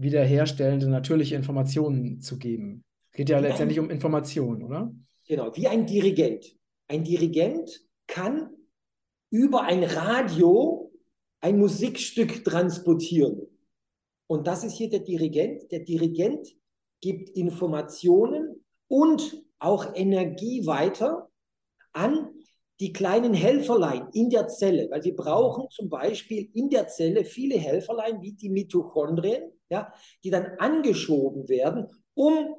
wiederherstellende, 0.00 0.88
natürliche 0.88 1.36
Informationen 1.36 2.20
zu 2.20 2.38
geben. 2.38 2.82
Es 3.10 3.16
geht 3.16 3.28
ja 3.28 3.38
wie 3.38 3.42
letztendlich 3.42 3.78
um 3.78 3.90
Informationen, 3.90 4.62
oder? 4.62 4.92
Genau, 5.26 5.54
wie 5.54 5.66
ein 5.66 5.86
Dirigent. 5.86 6.56
Ein 6.88 7.04
Dirigent 7.04 7.84
kann 8.06 8.50
über 9.30 9.62
ein 9.62 9.84
Radio 9.84 10.90
ein 11.40 11.58
Musikstück 11.58 12.44
transportieren. 12.44 13.46
Und 14.26 14.46
das 14.46 14.64
ist 14.64 14.74
hier 14.74 14.90
der 14.90 15.00
Dirigent. 15.00 15.70
Der 15.70 15.80
Dirigent 15.80 16.48
gibt 17.00 17.30
Informationen 17.30 18.64
und 18.88 19.42
auch 19.58 19.94
Energie 19.94 20.66
weiter 20.66 21.30
an 21.92 22.28
die 22.80 22.92
kleinen 22.92 23.34
Helferlein 23.34 24.08
in 24.12 24.30
der 24.30 24.48
Zelle, 24.48 24.88
weil 24.90 25.04
wir 25.04 25.14
brauchen 25.14 25.68
zum 25.70 25.90
Beispiel 25.90 26.50
in 26.54 26.70
der 26.70 26.88
Zelle 26.88 27.24
viele 27.24 27.58
Helferlein 27.58 28.22
wie 28.22 28.32
die 28.32 28.48
Mitochondrien, 28.48 29.52
ja, 29.70 29.92
die 30.22 30.30
dann 30.30 30.46
angeschoben 30.58 31.48
werden, 31.48 31.86
um 32.14 32.56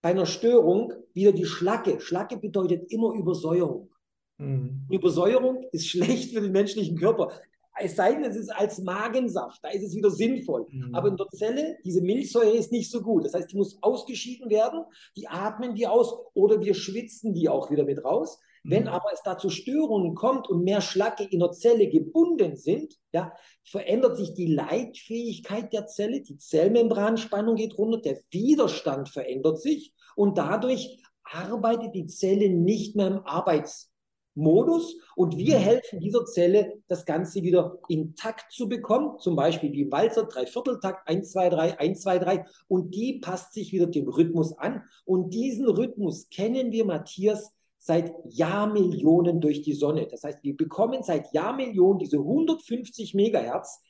bei 0.00 0.10
einer 0.10 0.26
Störung 0.26 0.92
wieder 1.12 1.32
die 1.32 1.44
Schlacke, 1.44 2.00
Schlacke 2.00 2.36
bedeutet 2.36 2.90
immer 2.92 3.12
Übersäuerung. 3.12 3.90
Mhm. 4.38 4.86
Übersäuerung 4.88 5.66
ist 5.72 5.88
schlecht 5.88 6.32
für 6.32 6.40
den 6.40 6.52
menschlichen 6.52 6.96
Körper. 6.96 7.32
Es 7.80 7.94
sei 7.96 8.14
denn, 8.14 8.24
es 8.24 8.36
ist 8.36 8.50
als 8.50 8.78
Magensaft, 8.78 9.62
da 9.62 9.68
ist 9.68 9.84
es 9.84 9.94
wieder 9.94 10.10
sinnvoll. 10.10 10.66
Mhm. 10.70 10.94
Aber 10.94 11.08
in 11.08 11.16
der 11.16 11.28
Zelle, 11.28 11.76
diese 11.84 12.00
Milchsäure 12.00 12.56
ist 12.56 12.72
nicht 12.72 12.90
so 12.90 13.02
gut. 13.02 13.24
Das 13.24 13.34
heißt, 13.34 13.52
die 13.52 13.56
muss 13.56 13.80
ausgeschieden 13.82 14.50
werden, 14.50 14.84
die 15.16 15.28
atmen 15.28 15.74
die 15.74 15.86
aus 15.86 16.14
oder 16.34 16.60
wir 16.60 16.74
schwitzen 16.74 17.34
die 17.34 17.48
auch 17.48 17.70
wieder 17.70 17.84
mit 17.84 18.04
raus. 18.04 18.40
Wenn 18.68 18.82
mhm. 18.82 18.88
aber 18.90 19.12
es 19.14 19.22
da 19.22 19.38
zu 19.38 19.48
Störungen 19.48 20.14
kommt 20.14 20.48
und 20.48 20.62
mehr 20.62 20.82
Schlacke 20.82 21.24
in 21.24 21.40
der 21.40 21.52
Zelle 21.52 21.88
gebunden 21.88 22.54
sind, 22.54 22.94
ja, 23.12 23.32
verändert 23.64 24.18
sich 24.18 24.34
die 24.34 24.52
Leitfähigkeit 24.52 25.72
der 25.72 25.86
Zelle, 25.86 26.20
die 26.20 26.36
Zellmembranspannung 26.36 27.56
geht 27.56 27.78
runter, 27.78 28.00
der 28.02 28.20
Widerstand 28.30 29.08
verändert 29.08 29.58
sich 29.58 29.94
und 30.16 30.36
dadurch 30.36 31.02
arbeitet 31.24 31.94
die 31.94 32.06
Zelle 32.06 32.50
nicht 32.50 32.94
mehr 32.94 33.06
im 33.06 33.20
Arbeitsmodus 33.24 34.98
und 35.16 35.38
wir 35.38 35.58
mhm. 35.58 35.62
helfen 35.62 36.00
dieser 36.00 36.26
Zelle, 36.26 36.74
das 36.88 37.06
Ganze 37.06 37.42
wieder 37.42 37.78
intakt 37.88 38.52
zu 38.52 38.68
bekommen, 38.68 39.18
zum 39.18 39.34
Beispiel 39.34 39.72
wie 39.72 39.90
Walzer, 39.90 40.24
Dreivierteltakt, 40.24 41.08
1, 41.08 41.32
2, 41.32 41.48
3, 41.48 41.78
1, 41.78 42.00
2, 42.02 42.18
3 42.18 42.44
und 42.68 42.94
die 42.94 43.18
passt 43.20 43.54
sich 43.54 43.72
wieder 43.72 43.86
dem 43.86 44.08
Rhythmus 44.08 44.52
an 44.58 44.82
und 45.06 45.32
diesen 45.32 45.66
Rhythmus 45.66 46.28
kennen 46.28 46.70
wir, 46.70 46.84
Matthias, 46.84 47.54
seit 47.78 48.12
Jahrmillionen 48.28 49.40
durch 49.40 49.62
die 49.62 49.72
Sonne. 49.72 50.06
Das 50.10 50.24
heißt, 50.24 50.42
wir 50.42 50.56
bekommen 50.56 51.02
seit 51.02 51.32
Jahrmillionen 51.32 51.98
diese 51.98 52.18
150 52.18 53.14
Megahertz 53.14 53.82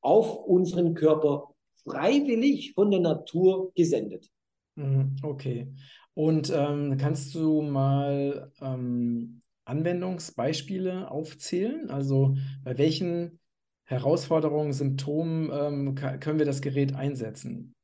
auf 0.00 0.36
unseren 0.36 0.94
Körper 0.94 1.54
freiwillig 1.84 2.72
von 2.74 2.90
der 2.90 3.00
Natur 3.00 3.72
gesendet. 3.74 4.30
Mhm, 4.76 5.16
okay. 5.22 5.72
Und 6.14 6.52
ähm, 6.54 6.96
kannst 6.98 7.34
du 7.34 7.62
mal 7.62 8.52
ähm, 8.60 9.42
Anwendungsbeispiele 9.64 11.10
aufzählen? 11.10 11.90
Also 11.90 12.36
bei 12.64 12.78
welchen 12.78 13.40
Herausforderungen, 13.84 14.72
Symptomen 14.72 15.50
ähm, 15.52 15.94
können 15.94 16.38
wir 16.38 16.46
das 16.46 16.62
Gerät 16.62 16.94
einsetzen? 16.94 17.74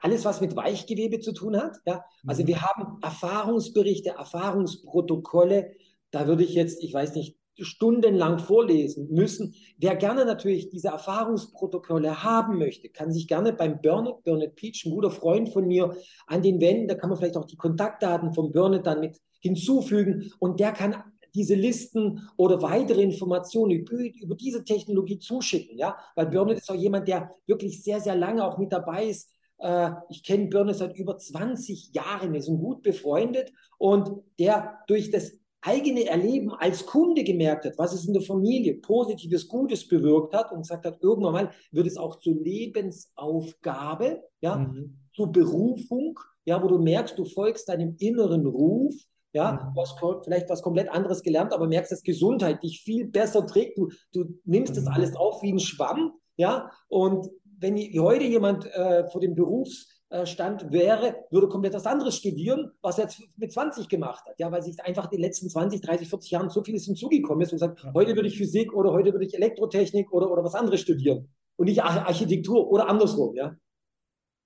Alles, 0.00 0.24
was 0.24 0.40
mit 0.40 0.56
Weichgewebe 0.56 1.20
zu 1.20 1.32
tun 1.32 1.56
hat. 1.56 1.76
Ja? 1.86 2.04
Also 2.26 2.42
mhm. 2.42 2.48
wir 2.48 2.62
haben 2.62 2.98
Erfahrungsberichte, 3.02 4.10
Erfahrungsprotokolle. 4.10 5.72
Da 6.10 6.26
würde 6.26 6.44
ich 6.44 6.54
jetzt, 6.54 6.82
ich 6.82 6.94
weiß 6.94 7.14
nicht, 7.14 7.36
stundenlang 7.60 8.38
vorlesen 8.38 9.08
müssen. 9.10 9.54
Wer 9.78 9.96
gerne 9.96 10.24
natürlich 10.24 10.70
diese 10.70 10.88
Erfahrungsprotokolle 10.88 12.22
haben 12.22 12.58
möchte, 12.58 12.88
kann 12.88 13.12
sich 13.12 13.26
gerne 13.26 13.52
beim 13.52 13.80
Burnett, 13.80 14.22
Burnett 14.24 14.54
Peach, 14.54 14.84
ein 14.86 14.92
guter 14.92 15.10
Freund 15.10 15.48
von 15.48 15.66
mir, 15.66 15.96
an 16.26 16.42
den 16.42 16.60
wenden. 16.60 16.88
Da 16.88 16.94
kann 16.94 17.10
man 17.10 17.18
vielleicht 17.18 17.36
auch 17.36 17.46
die 17.46 17.56
Kontaktdaten 17.56 18.32
vom 18.32 18.52
Burnett 18.52 18.86
dann 18.86 19.00
mit 19.00 19.18
hinzufügen 19.40 20.32
und 20.38 20.60
der 20.60 20.72
kann 20.72 21.02
diese 21.34 21.54
Listen 21.54 22.28
oder 22.36 22.62
weitere 22.62 23.02
Informationen 23.02 23.70
über, 23.72 23.92
über 23.92 24.34
diese 24.34 24.64
Technologie 24.64 25.18
zuschicken. 25.18 25.78
Ja? 25.78 25.96
Weil 26.16 26.26
Burnett 26.26 26.58
ist 26.58 26.70
auch 26.70 26.74
jemand, 26.74 27.06
der 27.06 27.30
wirklich 27.46 27.82
sehr, 27.82 28.00
sehr 28.00 28.16
lange 28.16 28.44
auch 28.44 28.58
mit 28.58 28.72
dabei 28.72 29.06
ist. 29.06 29.30
Äh, 29.58 29.90
ich 30.08 30.22
kenne 30.22 30.48
Burnett 30.48 30.76
seit 30.76 30.96
über 30.96 31.18
20 31.18 31.94
Jahren, 31.94 32.32
wir 32.32 32.42
sind 32.42 32.58
gut 32.58 32.82
befreundet 32.82 33.52
und 33.78 34.10
der 34.38 34.78
durch 34.86 35.10
das 35.10 35.32
eigene 35.60 36.06
Erleben 36.06 36.52
als 36.52 36.86
Kunde 36.86 37.24
gemerkt 37.24 37.64
hat, 37.64 37.78
was 37.78 37.92
es 37.92 38.06
in 38.06 38.12
der 38.12 38.22
Familie 38.22 38.74
Positives, 38.74 39.48
Gutes 39.48 39.88
bewirkt 39.88 40.34
hat 40.34 40.52
und 40.52 40.62
gesagt 40.62 40.86
hat, 40.86 41.02
irgendwann 41.02 41.32
mal 41.32 41.50
wird 41.72 41.86
es 41.86 41.96
auch 41.96 42.16
zur 42.20 42.34
Lebensaufgabe, 42.34 44.22
ja, 44.40 44.56
mhm. 44.56 44.98
zur 45.14 45.32
Berufung, 45.32 46.18
ja, 46.44 46.62
wo 46.62 46.68
du 46.68 46.78
merkst, 46.78 47.18
du 47.18 47.24
folgst 47.24 47.68
deinem 47.68 47.96
inneren 47.98 48.46
Ruf, 48.46 48.94
ja, 49.32 49.52
mhm. 49.52 49.74
du 49.74 49.80
hast 49.80 49.98
vielleicht 50.24 50.48
was 50.48 50.62
komplett 50.62 50.88
anderes 50.90 51.22
gelernt, 51.22 51.52
aber 51.52 51.66
merkst, 51.66 51.90
dass 51.90 52.02
Gesundheit 52.02 52.62
dich 52.62 52.80
viel 52.82 53.08
besser 53.08 53.46
trägt. 53.46 53.76
Du, 53.76 53.88
du 54.12 54.38
nimmst 54.44 54.72
mhm. 54.72 54.76
das 54.76 54.86
alles 54.86 55.16
auf 55.16 55.42
wie 55.42 55.52
ein 55.52 55.58
Schwamm, 55.58 56.12
ja, 56.36 56.70
und 56.88 57.28
wenn 57.60 57.76
heute 58.00 58.24
jemand 58.24 58.66
äh, 58.66 59.08
vor 59.08 59.20
dem 59.20 59.34
Berufs 59.34 59.88
äh, 60.10 60.24
Stand 60.24 60.72
wäre, 60.72 61.16
würde 61.30 61.48
komplett 61.48 61.74
was 61.74 61.86
anderes 61.86 62.16
studieren, 62.16 62.70
was 62.80 62.98
er 62.98 63.04
jetzt 63.04 63.20
mit 63.36 63.52
20 63.52 63.88
gemacht 63.88 64.24
hat. 64.26 64.38
Ja, 64.38 64.50
weil 64.50 64.62
sich 64.62 64.80
einfach 64.82 65.04
in 65.04 65.18
den 65.18 65.20
letzten 65.20 65.50
20, 65.50 65.80
30, 65.80 66.08
40 66.08 66.30
Jahren 66.30 66.50
so 66.50 66.62
vieles 66.62 66.86
hinzugekommen 66.86 67.42
ist 67.42 67.52
und 67.52 67.58
sagt, 67.58 67.84
heute 67.94 68.14
würde 68.14 68.28
ich 68.28 68.38
Physik 68.38 68.72
oder 68.72 68.92
heute 68.92 69.12
würde 69.12 69.26
ich 69.26 69.34
Elektrotechnik 69.34 70.12
oder, 70.12 70.30
oder 70.30 70.42
was 70.42 70.54
anderes 70.54 70.80
studieren 70.80 71.28
und 71.56 71.66
nicht 71.66 71.82
Architektur 71.82 72.70
oder 72.70 72.88
andersrum, 72.88 73.34
ja. 73.34 73.54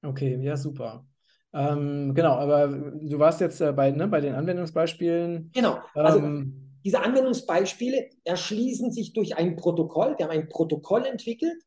Okay, 0.05 0.37
ja, 0.43 0.57
super. 0.57 1.07
Ähm, 1.55 2.15
genau, 2.15 2.33
aber 2.33 2.67
du 2.69 3.19
warst 3.19 3.41
jetzt 3.41 3.61
äh, 3.61 3.73
bei, 3.73 3.91
ne, 3.91 4.09
bei 4.09 4.21
den 4.21 4.35
Anwendungsbeispielen. 4.35 5.51
Genau, 5.55 5.79
also 5.95 6.19
ähm, 6.19 6.73
diese 6.85 7.01
Anwendungsbeispiele 7.01 8.09
erschließen 8.25 8.91
sich 8.91 9.13
durch 9.13 9.37
ein 9.37 9.57
Protokoll. 9.57 10.15
Wir 10.17 10.27
haben 10.27 10.33
ein 10.33 10.49
Protokoll 10.49 11.05
entwickelt, 11.05 11.63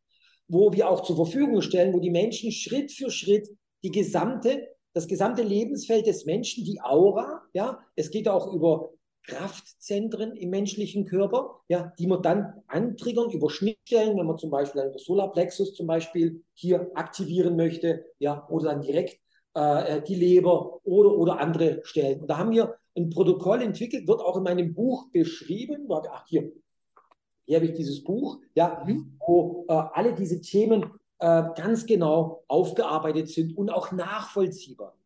wo 0.47 0.71
wir 0.73 0.89
auch 0.89 1.01
zur 1.01 1.15
Verfügung 1.15 1.61
stellen, 1.61 1.93
wo 1.93 1.99
die 1.99 2.11
Menschen 2.11 2.51
Schritt 2.51 2.91
für 2.91 3.09
Schritt 3.09 3.49
die 3.83 3.91
gesamte, 3.91 4.67
das 4.93 5.07
gesamte 5.07 5.43
Lebensfeld 5.43 6.07
des 6.07 6.25
Menschen, 6.25 6.63
die 6.63 6.81
Aura, 6.81 7.43
ja, 7.53 7.79
es 7.95 8.11
geht 8.11 8.27
auch 8.27 8.53
über 8.53 8.91
Kraftzentren 9.27 10.35
im 10.35 10.51
menschlichen 10.51 11.05
Körper, 11.05 11.61
ja, 11.67 11.91
die 11.97 12.07
man 12.07 12.21
dann 12.21 12.61
antriggern 12.67 13.31
über 13.31 13.49
Schnittstellen, 13.49 14.17
wenn 14.17 14.27
man 14.27 14.37
zum 14.37 14.51
Beispiel 14.51 14.81
einen 14.81 14.97
Solarplexus 14.97 15.73
zum 15.73 15.87
Beispiel 15.87 16.43
hier 16.53 16.91
aktivieren 16.93 17.55
möchte, 17.55 18.05
ja, 18.19 18.47
oder 18.49 18.65
dann 18.65 18.81
direkt 18.81 19.19
äh, 19.55 20.01
die 20.03 20.15
Leber 20.15 20.79
oder, 20.83 21.17
oder 21.17 21.39
andere 21.39 21.81
Stellen. 21.83 22.21
Und 22.21 22.27
da 22.29 22.37
haben 22.37 22.51
wir 22.51 22.75
ein 22.95 23.09
Protokoll 23.09 23.61
entwickelt, 23.61 24.07
wird 24.07 24.21
auch 24.21 24.37
in 24.37 24.43
meinem 24.43 24.73
Buch 24.73 25.11
beschrieben. 25.11 25.87
Ach, 25.89 26.25
hier, 26.27 26.51
hier 27.45 27.57
habe 27.57 27.67
ich 27.67 27.73
dieses 27.73 28.03
Buch, 28.03 28.39
ja, 28.55 28.83
mhm. 28.85 29.17
wo 29.25 29.65
äh, 29.67 29.73
alle 29.73 30.13
diese 30.13 30.41
Themen 30.41 30.85
äh, 31.19 31.43
ganz 31.55 31.85
genau 31.85 32.43
aufgearbeitet 32.47 33.29
sind 33.29 33.55
und 33.57 33.69
auch 33.69 33.91
nachvollziehbar. 33.91 34.97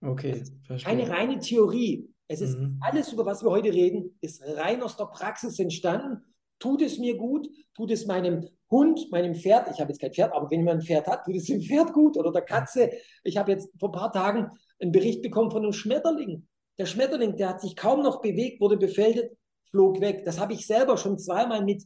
Okay, 0.00 0.44
verstehe. 0.64 0.96
Keine 0.96 1.10
reine 1.10 1.38
Theorie. 1.38 2.08
Es 2.28 2.40
ist 2.40 2.58
mhm. 2.58 2.78
alles, 2.80 3.12
über 3.12 3.26
was 3.26 3.42
wir 3.42 3.50
heute 3.50 3.72
reden, 3.72 4.16
ist 4.20 4.42
rein 4.42 4.82
aus 4.82 4.96
der 4.96 5.06
Praxis 5.06 5.58
entstanden. 5.58 6.22
Tut 6.58 6.82
es 6.82 6.98
mir 6.98 7.16
gut? 7.16 7.48
Tut 7.74 7.90
es 7.90 8.06
meinem 8.06 8.48
Hund, 8.70 9.10
meinem 9.10 9.34
Pferd? 9.34 9.70
Ich 9.70 9.80
habe 9.80 9.90
jetzt 9.90 10.00
kein 10.00 10.12
Pferd, 10.12 10.32
aber 10.32 10.50
wenn 10.50 10.64
man 10.64 10.78
ein 10.78 10.82
Pferd 10.82 11.06
hat, 11.06 11.24
tut 11.24 11.36
es 11.36 11.44
dem 11.44 11.62
Pferd 11.62 11.92
gut 11.92 12.16
oder 12.16 12.32
der 12.32 12.42
Katze. 12.42 12.90
Ich 13.22 13.36
habe 13.36 13.52
jetzt 13.52 13.70
vor 13.78 13.90
ein 13.90 13.92
paar 13.92 14.12
Tagen 14.12 14.50
einen 14.80 14.92
Bericht 14.92 15.22
bekommen 15.22 15.50
von 15.50 15.62
einem 15.62 15.72
Schmetterling. 15.72 16.46
Der 16.78 16.86
Schmetterling, 16.86 17.36
der 17.36 17.50
hat 17.50 17.60
sich 17.60 17.76
kaum 17.76 18.02
noch 18.02 18.20
bewegt, 18.20 18.60
wurde 18.60 18.76
befällt, 18.76 19.37
flog 19.70 20.00
weg. 20.00 20.24
Das 20.24 20.40
habe 20.40 20.52
ich 20.52 20.66
selber 20.66 20.96
schon 20.96 21.18
zweimal 21.18 21.64
mit 21.64 21.84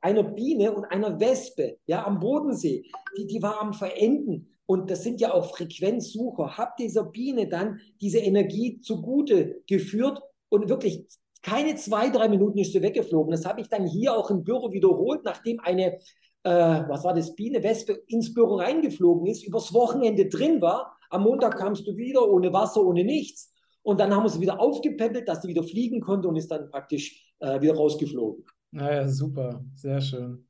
einer 0.00 0.22
Biene 0.22 0.72
und 0.72 0.84
einer 0.84 1.18
Wespe, 1.20 1.78
ja, 1.86 2.06
am 2.06 2.20
Bodensee, 2.20 2.84
die, 3.16 3.26
die 3.26 3.42
war 3.42 3.60
am 3.60 3.72
Verenden. 3.72 4.48
Und 4.66 4.90
das 4.90 5.02
sind 5.02 5.20
ja 5.20 5.32
auch 5.32 5.54
Frequenzsucher. 5.54 6.56
Hab 6.56 6.76
dieser 6.76 7.04
Biene 7.04 7.48
dann 7.48 7.80
diese 8.00 8.18
Energie 8.18 8.80
zugute 8.80 9.62
geführt 9.66 10.20
und 10.48 10.68
wirklich 10.68 11.06
keine 11.42 11.74
zwei, 11.74 12.08
drei 12.08 12.28
Minuten 12.28 12.58
ist 12.58 12.72
sie 12.72 12.82
weggeflogen. 12.82 13.30
Das 13.30 13.44
habe 13.44 13.60
ich 13.60 13.68
dann 13.68 13.86
hier 13.86 14.16
auch 14.16 14.30
im 14.30 14.44
Büro 14.44 14.72
wiederholt, 14.72 15.20
nachdem 15.24 15.60
eine, 15.60 15.98
äh, 16.42 16.82
was 16.88 17.04
war 17.04 17.14
das, 17.14 17.34
Biene, 17.34 17.62
Wespe 17.62 18.02
ins 18.06 18.32
Büro 18.32 18.56
reingeflogen 18.56 19.26
ist, 19.26 19.46
übers 19.46 19.72
Wochenende 19.74 20.26
drin 20.26 20.62
war. 20.62 20.96
Am 21.10 21.22
Montag 21.22 21.58
kamst 21.58 21.86
du 21.86 21.96
wieder 21.96 22.26
ohne 22.28 22.52
Wasser, 22.52 22.82
ohne 22.82 23.04
nichts. 23.04 23.53
Und 23.84 24.00
dann 24.00 24.14
haben 24.14 24.24
wir 24.24 24.30
sie 24.30 24.40
wieder 24.40 24.58
aufgepäppelt, 24.58 25.28
dass 25.28 25.42
sie 25.42 25.48
wieder 25.48 25.62
fliegen 25.62 26.00
konnte 26.00 26.26
und 26.26 26.36
ist 26.36 26.50
dann 26.50 26.70
praktisch 26.70 27.34
äh, 27.38 27.60
wieder 27.60 27.74
rausgeflogen. 27.74 28.44
Naja, 28.70 29.06
super, 29.06 29.62
sehr 29.74 30.00
schön. 30.00 30.46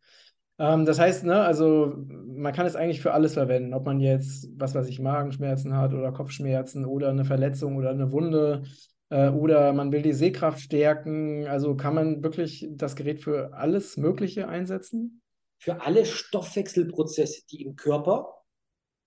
Ähm, 0.59 0.85
das 0.85 1.01
heißt, 1.01 1.25
ne, 1.25 1.40
also 1.40 1.94
man 2.07 2.53
kann 2.53 2.64
es 2.64 2.77
eigentlich 2.77 3.01
für 3.01 3.12
alles 3.12 3.35
verwenden, 3.35 3.75
ob 3.75 3.85
man 3.87 3.99
jetzt, 3.99 4.49
was 4.57 4.75
weiß 4.77 4.87
ich, 4.88 5.01
Magenschmerzen 5.01 5.77
hat 5.77 5.92
oder 5.92 6.12
Kopfschmerzen 6.12 6.85
oder 6.85 7.11
eine 7.11 7.25
Verletzung 7.25 7.77
oder 7.77 7.90
eine 7.90 8.12
Wunde 8.12 8.62
äh, 9.11 9.29
oder 9.31 9.73
man 9.73 9.90
will 9.90 10.03
die 10.03 10.12
Sehkraft 10.12 10.61
stärken. 10.61 11.49
Also 11.49 11.77
kann 11.77 11.97
man 11.97 12.23
wirklich 12.23 12.68
das 12.70 12.94
Gerät 12.94 13.20
für 13.20 13.53
alles 13.53 13.97
Mögliche 13.97 14.49
einsetzen? 14.49 15.23
Für 15.59 15.83
alle 15.83 16.07
Stoffwechselprozesse, 16.07 17.42
die 17.51 17.64
im 17.64 17.75
Körper 17.75 18.33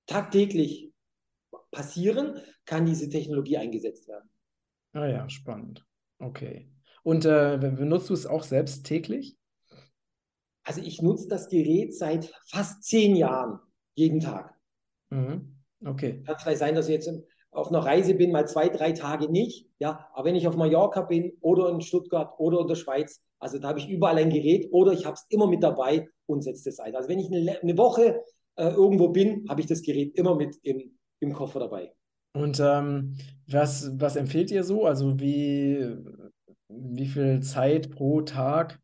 tagtäglich 0.06 0.92
passieren, 1.78 2.42
kann 2.66 2.88
diese 2.88 3.08
Technologie 3.08 3.58
eingesetzt 3.58 4.08
werden. 4.08 4.28
Ah 4.94 5.06
ja, 5.06 5.30
spannend. 5.30 5.86
Okay. 6.18 6.72
Und 7.04 7.24
äh, 7.26 7.60
benutzt 7.62 8.10
du 8.10 8.16
es 8.16 8.26
auch 8.26 8.44
selbst 8.44 8.84
täglich? 8.84 9.38
Also 10.64 10.82
ich 10.82 11.04
nutze 11.04 11.28
das 11.28 11.50
Gerät 11.50 11.96
seit 11.96 12.34
fast 12.50 12.84
zehn 12.84 13.16
Jahren, 13.16 13.60
jeden 13.94 14.20
Tag. 14.20 14.56
Mhm. 15.12 15.56
Okay. 15.86 16.24
Kann 16.26 16.40
vielleicht 16.40 16.60
sein, 16.60 16.74
dass 16.74 16.88
ich 16.88 16.96
jetzt 16.96 17.12
auf 17.52 17.68
einer 17.68 17.86
Reise 17.86 18.16
bin, 18.16 18.32
mal 18.32 18.48
zwei, 18.48 18.70
drei 18.70 18.92
Tage 18.92 19.32
nicht. 19.32 19.70
Ja, 19.78 20.10
aber 20.14 20.26
wenn 20.26 20.36
ich 20.36 20.48
auf 20.48 20.58
Mallorca 20.58 21.02
bin 21.04 21.38
oder 21.42 21.70
in 21.70 21.82
Stuttgart 21.82 22.34
oder 22.40 22.62
in 22.62 22.68
der 22.68 22.76
Schweiz, 22.76 23.22
also 23.38 23.60
da 23.60 23.68
habe 23.70 23.80
ich 23.80 23.88
überall 23.88 24.18
ein 24.18 24.32
Gerät 24.32 24.68
oder 24.72 24.94
ich 24.94 25.06
habe 25.06 25.14
es 25.14 25.28
immer 25.30 25.48
mit 25.48 25.62
dabei 25.62 26.10
und 26.26 26.42
setze 26.42 26.72
das 26.72 26.80
ein. 26.80 26.96
Also 26.96 27.08
wenn 27.08 27.20
ich 27.20 27.32
eine, 27.32 27.62
eine 27.62 27.78
Woche 27.78 28.24
äh, 28.56 28.70
irgendwo 28.70 29.10
bin, 29.10 29.46
habe 29.48 29.62
ich 29.62 29.68
das 29.68 29.84
Gerät 29.84 30.16
immer 30.16 30.36
mit 30.36 30.58
im, 30.64 30.97
im 31.20 31.34
Koffer 31.34 31.60
dabei. 31.60 31.94
Und 32.34 32.60
ähm, 32.60 33.18
was, 33.48 33.90
was 34.00 34.16
empfiehlt 34.16 34.52
ihr 34.52 34.64
so? 34.64 34.86
Also 34.86 35.20
wie, 35.20 35.96
wie 36.70 37.08
viel 37.08 37.42
Zeit 37.42 37.92
pro 37.92 38.22
Tag 38.22 38.80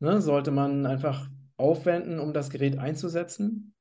ne, 0.00 0.20
sollte 0.20 0.50
man 0.50 0.86
einfach 0.86 1.28
aufwenden, 1.56 2.18
um 2.18 2.32
das 2.32 2.50
Gerät 2.50 2.78
einzusetzen? 2.78 3.74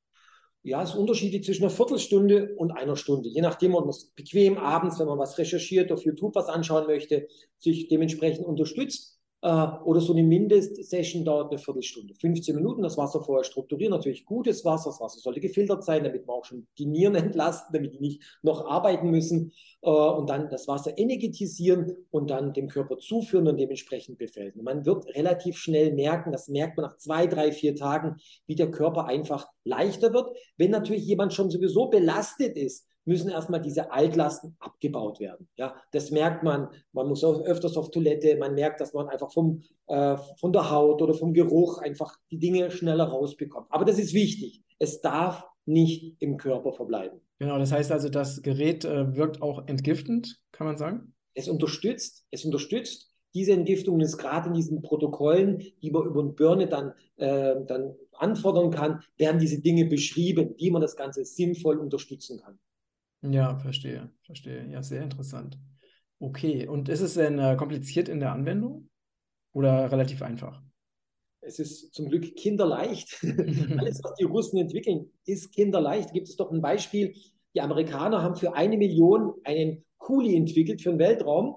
Ja, 0.63 0.81
es 0.81 0.89
ist 0.89 0.95
unterschiedlich 0.95 1.43
zwischen 1.43 1.63
einer 1.63 1.71
Viertelstunde 1.71 2.55
und 2.55 2.71
einer 2.71 2.95
Stunde. 2.95 3.29
Je 3.29 3.41
nachdem, 3.41 3.75
ob 3.75 3.81
man 3.81 3.91
es 3.91 4.11
bequem 4.15 4.57
abends, 4.57 4.99
wenn 4.99 5.05
man 5.05 5.19
was 5.19 5.37
recherchiert, 5.37 5.91
auf 5.91 6.03
YouTube 6.03 6.33
was 6.33 6.47
anschauen 6.47 6.87
möchte, 6.87 7.27
sich 7.59 7.87
dementsprechend 7.87 8.45
unterstützt. 8.45 9.14
Äh, 9.45 9.67
oder 9.83 10.01
so 10.01 10.11
eine 10.11 10.23
Mindestsession 10.23 11.23
dauert 11.23 11.51
eine 11.51 11.59
Viertelstunde, 11.59 12.15
15 12.15 12.55
Minuten. 12.55 12.81
Das 12.81 12.97
Wasser 12.97 13.21
vorher 13.21 13.43
strukturieren, 13.43 13.91
natürlich 13.91 14.25
gutes 14.25 14.65
Wasser. 14.65 14.89
Das 14.89 14.99
Wasser 14.99 15.19
sollte 15.19 15.39
gefiltert 15.39 15.83
sein, 15.83 16.03
damit 16.03 16.27
wir 16.27 16.33
auch 16.33 16.45
schon 16.45 16.65
die 16.79 16.87
Nieren 16.87 17.13
entlasten, 17.15 17.71
damit 17.71 17.93
die 17.93 17.99
nicht 17.99 18.39
noch 18.41 18.65
arbeiten 18.65 19.11
müssen. 19.11 19.51
Äh, 19.83 19.89
und 19.89 20.31
dann 20.31 20.49
das 20.49 20.67
Wasser 20.67 20.97
energetisieren 20.97 21.95
und 22.09 22.31
dann 22.31 22.53
dem 22.53 22.69
Körper 22.69 22.97
zuführen 22.97 23.47
und 23.47 23.57
dementsprechend 23.57 24.17
befällen. 24.17 24.53
Man 24.63 24.83
wird 24.83 25.05
relativ 25.13 25.57
schnell 25.57 25.93
merken, 25.93 26.31
das 26.31 26.47
merkt 26.47 26.77
man 26.77 26.87
nach 26.87 26.97
zwei, 26.97 27.27
drei, 27.27 27.51
vier 27.51 27.75
Tagen, 27.75 28.15
wie 28.47 28.55
der 28.55 28.71
Körper 28.71 29.05
einfach 29.05 29.47
leichter 29.63 30.11
wird. 30.11 30.35
Wenn 30.57 30.71
natürlich 30.71 31.05
jemand 31.05 31.35
schon 31.35 31.51
sowieso 31.51 31.85
belastet 31.91 32.57
ist, 32.57 32.87
müssen 33.05 33.29
erstmal 33.29 33.61
diese 33.61 33.91
Altlasten 33.91 34.55
abgebaut 34.59 35.19
werden. 35.19 35.47
Ja, 35.55 35.75
das 35.91 36.11
merkt 36.11 36.43
man. 36.43 36.69
Man 36.91 37.07
muss 37.07 37.23
auch 37.23 37.41
öfters 37.41 37.77
auf 37.77 37.91
Toilette. 37.91 38.35
Man 38.37 38.55
merkt, 38.55 38.81
dass 38.81 38.93
man 38.93 39.07
einfach 39.07 39.31
vom, 39.31 39.61
äh, 39.87 40.17
von 40.39 40.51
der 40.51 40.69
Haut 40.71 41.01
oder 41.01 41.13
vom 41.13 41.33
Geruch 41.33 41.77
einfach 41.79 42.17
die 42.31 42.39
Dinge 42.39 42.71
schneller 42.71 43.05
rausbekommt. 43.05 43.67
Aber 43.69 43.85
das 43.85 43.99
ist 43.99 44.13
wichtig. 44.13 44.63
Es 44.79 45.01
darf 45.01 45.45
nicht 45.65 46.15
im 46.19 46.37
Körper 46.37 46.73
verbleiben. 46.73 47.21
Genau, 47.39 47.57
das 47.57 47.71
heißt 47.71 47.91
also, 47.91 48.09
das 48.09 48.41
Gerät 48.41 48.85
äh, 48.85 49.15
wirkt 49.15 49.41
auch 49.41 49.67
entgiftend, 49.67 50.39
kann 50.51 50.67
man 50.67 50.77
sagen? 50.77 51.13
Es 51.33 51.49
unterstützt, 51.49 52.25
es 52.31 52.45
unterstützt 52.45 53.15
diese 53.35 53.51
Entgiftung 53.51 53.99
ist 53.99 54.17
gerade 54.17 54.47
in 54.47 54.53
diesen 54.53 54.81
Protokollen, 54.81 55.61
die 55.81 55.91
man 55.91 56.05
über 56.05 56.23
den 56.23 56.35
Birne 56.35 56.67
dann, 56.67 56.93
äh, 57.17 57.55
dann 57.67 57.93
anfordern 58.13 58.71
kann, 58.71 59.01
werden 59.17 59.39
diese 59.39 59.61
Dinge 59.61 59.85
beschrieben, 59.85 60.55
wie 60.57 60.71
man 60.71 60.81
das 60.81 60.95
Ganze 60.95 61.25
sinnvoll 61.25 61.77
unterstützen 61.77 62.39
kann. 62.39 62.57
Ja, 63.31 63.57
verstehe, 63.57 64.11
verstehe. 64.23 64.67
Ja, 64.71 64.83
sehr 64.83 65.03
interessant. 65.03 65.57
Okay, 66.19 66.67
und 66.67 66.89
ist 66.89 67.01
es 67.01 67.15
denn 67.15 67.39
äh, 67.39 67.55
kompliziert 67.55 68.09
in 68.09 68.19
der 68.19 68.31
Anwendung? 68.31 68.89
oder 69.55 69.89
relativ 69.91 70.21
einfach? 70.21 70.61
Es 71.41 71.59
ist 71.59 71.93
zum 71.93 72.09
Glück 72.09 72.35
kinderleicht. 72.35 73.17
Alles, 73.77 74.03
was 74.03 74.15
die 74.15 74.25
Russen 74.25 74.57
entwickeln, 74.57 75.11
ist 75.25 75.51
kinderleicht. 75.53 76.11
Gibt 76.13 76.27
es 76.27 76.35
doch 76.35 76.51
ein 76.51 76.61
Beispiel. 76.61 77.15
Die 77.55 77.61
Amerikaner 77.61 78.21
haben 78.21 78.35
für 78.35 78.53
eine 78.53 78.77
Million 78.77 79.33
einen 79.43 79.85
Kuli 79.97 80.35
entwickelt 80.35 80.81
für 80.81 80.89
den 80.89 80.99
Weltraum 80.99 81.55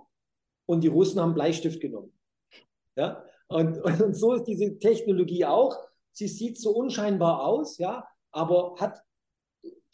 und 0.66 0.84
die 0.84 0.88
Russen 0.88 1.20
haben 1.20 1.34
Bleistift 1.34 1.80
genommen. 1.80 2.12
Ja? 2.96 3.24
Und, 3.48 3.78
und 4.02 4.14
so 4.14 4.34
ist 4.34 4.44
diese 4.44 4.78
Technologie 4.78 5.44
auch. 5.44 5.76
Sie 6.12 6.28
sieht 6.28 6.58
so 6.58 6.70
unscheinbar 6.70 7.44
aus, 7.44 7.78
ja, 7.78 8.04
aber 8.30 8.76
hat 8.78 9.00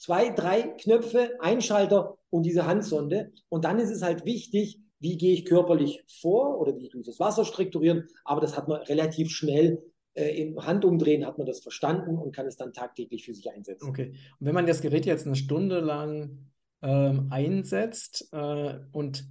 zwei, 0.05 0.29
drei 0.29 0.63
Knöpfe, 0.63 1.31
Einschalter 1.41 2.19
und 2.29 2.45
diese 2.45 2.67
Handsonde. 2.67 3.33
Und 3.49 3.65
dann 3.65 3.79
ist 3.79 3.91
es 3.91 4.03
halt 4.03 4.27
wichtig, 4.27 4.81
wie 5.01 5.17
gehe 5.17 5.33
ich 5.33 5.47
körperlich 5.47 6.05
vor 6.21 6.61
oder 6.61 6.77
wie 6.77 6.89
tue 6.91 7.01
ich 7.01 7.07
das 7.07 7.21
Wasser 7.21 7.45
strukturieren. 7.45 8.07
Aber 8.25 8.41
das 8.43 8.57
hat 8.57 8.69
man 8.69 8.83
relativ 8.83 9.31
schnell 9.31 9.83
äh, 10.13 10.43
im 10.43 10.65
Handumdrehen, 10.65 11.27
hat 11.27 11.39
man 11.39 11.47
das 11.47 11.61
verstanden 11.61 12.19
und 12.19 12.35
kann 12.35 12.47
es 12.47 12.57
dann 12.57 12.75
tagtäglich 12.75 13.25
für 13.25 13.33
sich 13.33 13.51
einsetzen. 13.51 13.89
Okay. 13.89 14.15
Und 14.39 14.47
wenn 14.47 14.55
man 14.55 14.67
das 14.67 14.83
Gerät 14.83 15.07
jetzt 15.07 15.27
eine 15.27 15.37
Stunde 15.37 15.81
lang 15.81 16.51
ähm, 16.83 17.29
einsetzt 17.31 18.29
äh, 18.33 18.79
und 18.93 19.25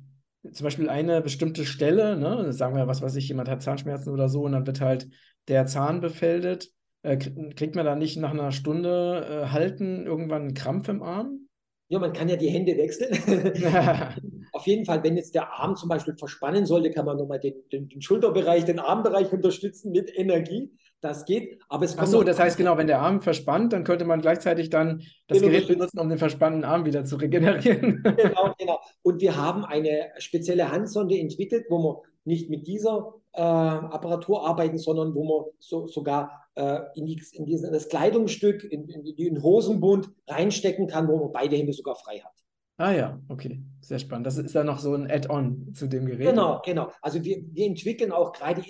zum 0.51 0.63
Beispiel 0.63 0.89
eine 0.89 1.21
bestimmte 1.21 1.65
Stelle, 1.65 2.17
ne, 2.17 2.51
sagen 2.51 2.75
wir, 2.75 2.87
was 2.87 3.01
weiß 3.01 3.15
ich, 3.15 3.27
jemand 3.27 3.47
hat 3.47 3.61
Zahnschmerzen 3.61 4.11
oder 4.11 4.27
so, 4.27 4.41
und 4.41 4.53
dann 4.53 4.65
wird 4.65 4.81
halt 4.81 5.07
der 5.47 5.67
Zahn 5.67 6.01
befällt, 6.01 6.71
äh, 7.03 7.17
kriegt 7.17 7.75
man 7.75 7.85
da 7.85 7.95
nicht 7.95 8.17
nach 8.17 8.31
einer 8.31 8.51
Stunde 8.51 9.43
äh, 9.45 9.47
halten 9.49 10.05
irgendwann 10.05 10.41
einen 10.43 10.53
Krampf 10.53 10.89
im 10.89 11.03
Arm? 11.03 11.47
Ja, 11.89 11.99
man 11.99 12.13
kann 12.13 12.29
ja 12.29 12.37
die 12.37 12.49
Hände 12.49 12.75
wechseln. 12.77 13.13
Auf 14.53 14.65
jeden 14.65 14.85
Fall, 14.85 15.03
wenn 15.03 15.17
jetzt 15.17 15.35
der 15.35 15.51
Arm 15.53 15.75
zum 15.75 15.89
Beispiel 15.89 16.15
verspannen 16.15 16.65
sollte, 16.65 16.89
kann 16.91 17.05
man 17.05 17.17
nochmal 17.17 17.39
den, 17.39 17.55
den, 17.71 17.89
den 17.89 18.01
Schulterbereich, 18.01 18.65
den 18.65 18.79
Armbereich 18.79 19.31
unterstützen 19.31 19.91
mit 19.91 20.17
Energie. 20.17 20.71
Das 21.01 21.25
geht. 21.25 21.59
Aber 21.67 21.83
es 21.83 21.97
Ach 21.97 22.07
so, 22.07 22.23
das 22.23 22.39
heißt 22.39 22.55
genau, 22.55 22.77
wenn 22.77 22.87
der 22.87 23.01
Arm 23.01 23.21
verspannt, 23.21 23.73
dann 23.73 23.83
könnte 23.83 24.05
man 24.05 24.21
gleichzeitig 24.21 24.69
dann 24.69 25.03
das 25.27 25.39
genau, 25.39 25.51
Gerät 25.51 25.67
benutzen, 25.67 25.99
um 25.99 26.07
den 26.07 26.17
verspannten 26.17 26.63
Arm 26.63 26.85
wieder 26.85 27.03
zu 27.03 27.17
regenerieren. 27.17 28.01
Genau, 28.01 28.53
genau. 28.57 28.79
Und 29.01 29.19
wir 29.19 29.35
haben 29.35 29.65
eine 29.65 30.11
spezielle 30.17 30.71
Handsonde 30.71 31.19
entwickelt, 31.19 31.65
wo 31.69 31.79
man 31.79 31.95
nicht 32.23 32.49
mit 32.49 32.67
dieser 32.67 33.15
äh, 33.33 33.41
Apparatur 33.41 34.47
arbeiten, 34.47 34.77
sondern 34.77 35.13
wo 35.13 35.25
man 35.25 35.51
so, 35.59 35.87
sogar 35.87 36.42
äh, 36.55 36.79
in, 36.95 37.05
die, 37.05 37.21
in, 37.33 37.45
diesen, 37.45 37.67
in 37.67 37.73
das 37.73 37.89
Kleidungsstück, 37.89 38.63
in, 38.63 38.87
in, 38.87 39.15
den 39.15 39.41
Hosenbund 39.41 40.09
reinstecken 40.27 40.87
kann, 40.87 41.07
wo 41.07 41.17
man 41.17 41.31
beide 41.31 41.55
Hände 41.55 41.73
sogar 41.73 41.95
frei 41.95 42.19
hat. 42.19 42.33
Ah 42.77 42.91
ja, 42.91 43.21
okay, 43.29 43.61
sehr 43.81 43.99
spannend. 43.99 44.25
Das 44.25 44.37
ist 44.37 44.55
dann 44.55 44.65
noch 44.65 44.79
so 44.79 44.93
ein 44.95 45.09
Add-on 45.09 45.73
zu 45.75 45.87
dem 45.87 46.05
Gerät. 46.05 46.29
Genau, 46.29 46.59
genau. 46.65 46.91
Also 47.01 47.23
wir, 47.23 47.43
wir 47.51 47.67
entwickeln 47.67 48.11
auch 48.11 48.33
gerade 48.33 48.63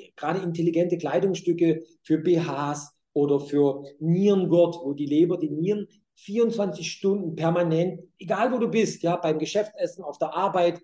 intelligente 0.43 0.97
Kleidungsstücke 0.97 1.83
für 2.03 2.17
BHs 2.17 2.91
oder 3.13 3.39
für 3.39 3.83
Nierengurt, 3.99 4.75
wo 4.83 4.93
die 4.93 5.05
Leber, 5.05 5.37
die 5.37 5.49
Nieren 5.49 5.87
24 6.15 6.89
Stunden 6.91 7.35
permanent, 7.35 8.01
egal 8.19 8.51
wo 8.51 8.57
du 8.57 8.67
bist, 8.67 9.03
ja, 9.03 9.15
beim 9.15 9.39
Geschäftsessen, 9.39 10.03
auf 10.03 10.17
der 10.17 10.33
Arbeit, 10.35 10.81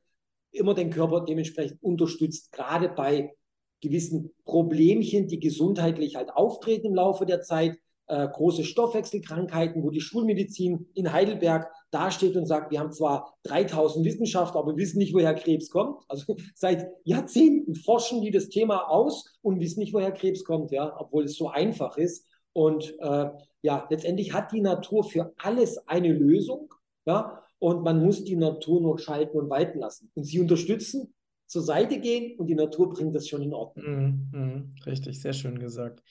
immer 0.52 0.74
den 0.74 0.90
Körper 0.90 1.24
dementsprechend 1.24 1.82
unterstützt, 1.84 2.52
gerade 2.52 2.90
bei 2.90 3.36
gewissen 3.82 4.32
Problemchen, 4.46 5.28
die 5.28 5.40
gesundheitlich 5.40 6.16
halt 6.16 6.32
auftreten 6.32 6.88
im 6.88 6.96
Laufe 6.96 7.26
der 7.26 7.42
Zeit, 7.42 7.78
äh, 8.08 8.28
große 8.28 8.64
Stoffwechselkrankheiten, 8.64 9.84
wo 9.84 9.92
die 9.92 10.02
Schulmedizin 10.02 10.88
in 10.96 11.14
Heidelberg 11.14 11.72
dasteht 11.92 12.36
und 12.36 12.48
sagt, 12.48 12.72
wir 12.72 12.80
haben 12.80 12.92
zwar 12.92 13.36
3000 13.44 14.06
Wissenschaftler, 14.06 14.62
aber 14.62 14.74
wir 14.74 14.78
wissen 14.78 14.98
nicht, 14.98 15.14
woher 15.14 15.36
Krebs 15.36 15.70
kommt. 15.70 16.04
Also 16.08 16.36
seit 16.56 16.88
Jahrzehnten 17.04 17.76
forschen 17.76 18.22
die 18.22 18.32
das 18.32 18.50
Thema 18.50 18.90
aus 18.90 19.38
und 19.42 19.60
wissen 19.60 19.80
nicht, 19.80 19.94
woher 19.94 20.12
Krebs 20.12 20.44
kommt, 20.44 20.72
ja, 20.72 20.96
obwohl 21.00 21.26
es 21.26 21.36
so 21.36 21.50
einfach 21.50 21.98
ist. 21.98 22.26
Und 22.52 22.96
äh, 23.00 23.30
ja, 23.62 23.88
letztendlich 23.90 24.34
hat 24.34 24.52
die 24.52 24.62
Natur 24.62 25.04
für 25.04 25.34
alles 25.38 25.78
eine 25.88 26.12
Lösung, 26.12 26.74
ja, 27.06 27.44
und 27.60 27.84
man 27.84 28.04
muss 28.04 28.24
die 28.24 28.38
Natur 28.38 28.82
nur 28.82 28.98
schalten 28.98 29.38
und 29.38 29.50
walten 29.50 29.80
lassen. 29.80 30.12
Und 30.16 30.24
sie 30.24 30.40
unterstützen, 30.40 31.14
zur 31.50 31.64
Seite 31.64 32.00
gehen 32.00 32.38
und 32.38 32.48
die 32.48 32.56
Natur 32.56 32.90
bringt 32.90 33.16
das 33.16 33.28
schon 33.28 33.42
in 33.42 33.54
Ordnung. 33.54 34.30
Mm, 34.32 34.38
mm, 34.38 34.76
richtig, 34.86 35.20
sehr 35.20 35.34
schön 35.34 35.58
gesagt. 35.58 36.04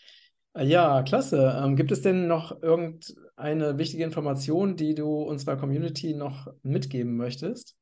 Äh, 0.55 0.67
ja, 0.67 1.03
klasse. 1.03 1.57
Ähm, 1.63 1.77
gibt 1.77 1.93
es 1.93 2.03
denn 2.03 2.27
noch 2.27 2.61
irgendeine 2.61 3.79
wichtige 3.79 4.03
Information, 4.03 4.77
die 4.77 4.95
du 4.95 5.23
unserer 5.23 5.57
Community 5.57 6.15
noch 6.15 6.49
mitgeben 6.63 7.17
möchtest? 7.17 7.77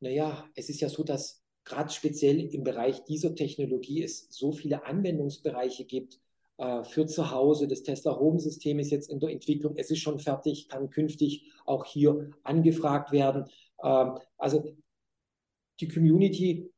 Naja, 0.00 0.44
es 0.56 0.68
ist 0.68 0.80
ja 0.80 0.88
so, 0.88 1.04
dass 1.04 1.42
gerade 1.64 1.90
speziell 1.90 2.40
im 2.52 2.64
Bereich 2.64 3.04
dieser 3.04 3.34
Technologie 3.34 4.02
es 4.02 4.26
so 4.30 4.50
viele 4.50 4.86
Anwendungsbereiche 4.86 5.84
gibt 5.84 6.18
äh, 6.56 6.82
für 6.82 7.06
zu 7.06 7.30
Hause. 7.30 7.68
Das 7.68 7.82
Tesla 7.84 8.18
Home 8.18 8.40
System 8.40 8.80
ist 8.80 8.90
jetzt 8.90 9.10
in 9.10 9.20
der 9.20 9.30
Entwicklung. 9.30 9.76
Es 9.76 9.90
ist 9.90 10.00
schon 10.00 10.18
fertig, 10.18 10.68
kann 10.68 10.90
künftig 10.90 11.52
auch 11.64 11.84
hier 11.84 12.30
angefragt 12.42 13.12
werden. 13.12 13.44
Ähm, 13.82 14.18
also 14.36 14.64
die 15.80 15.88
Community 15.88 16.70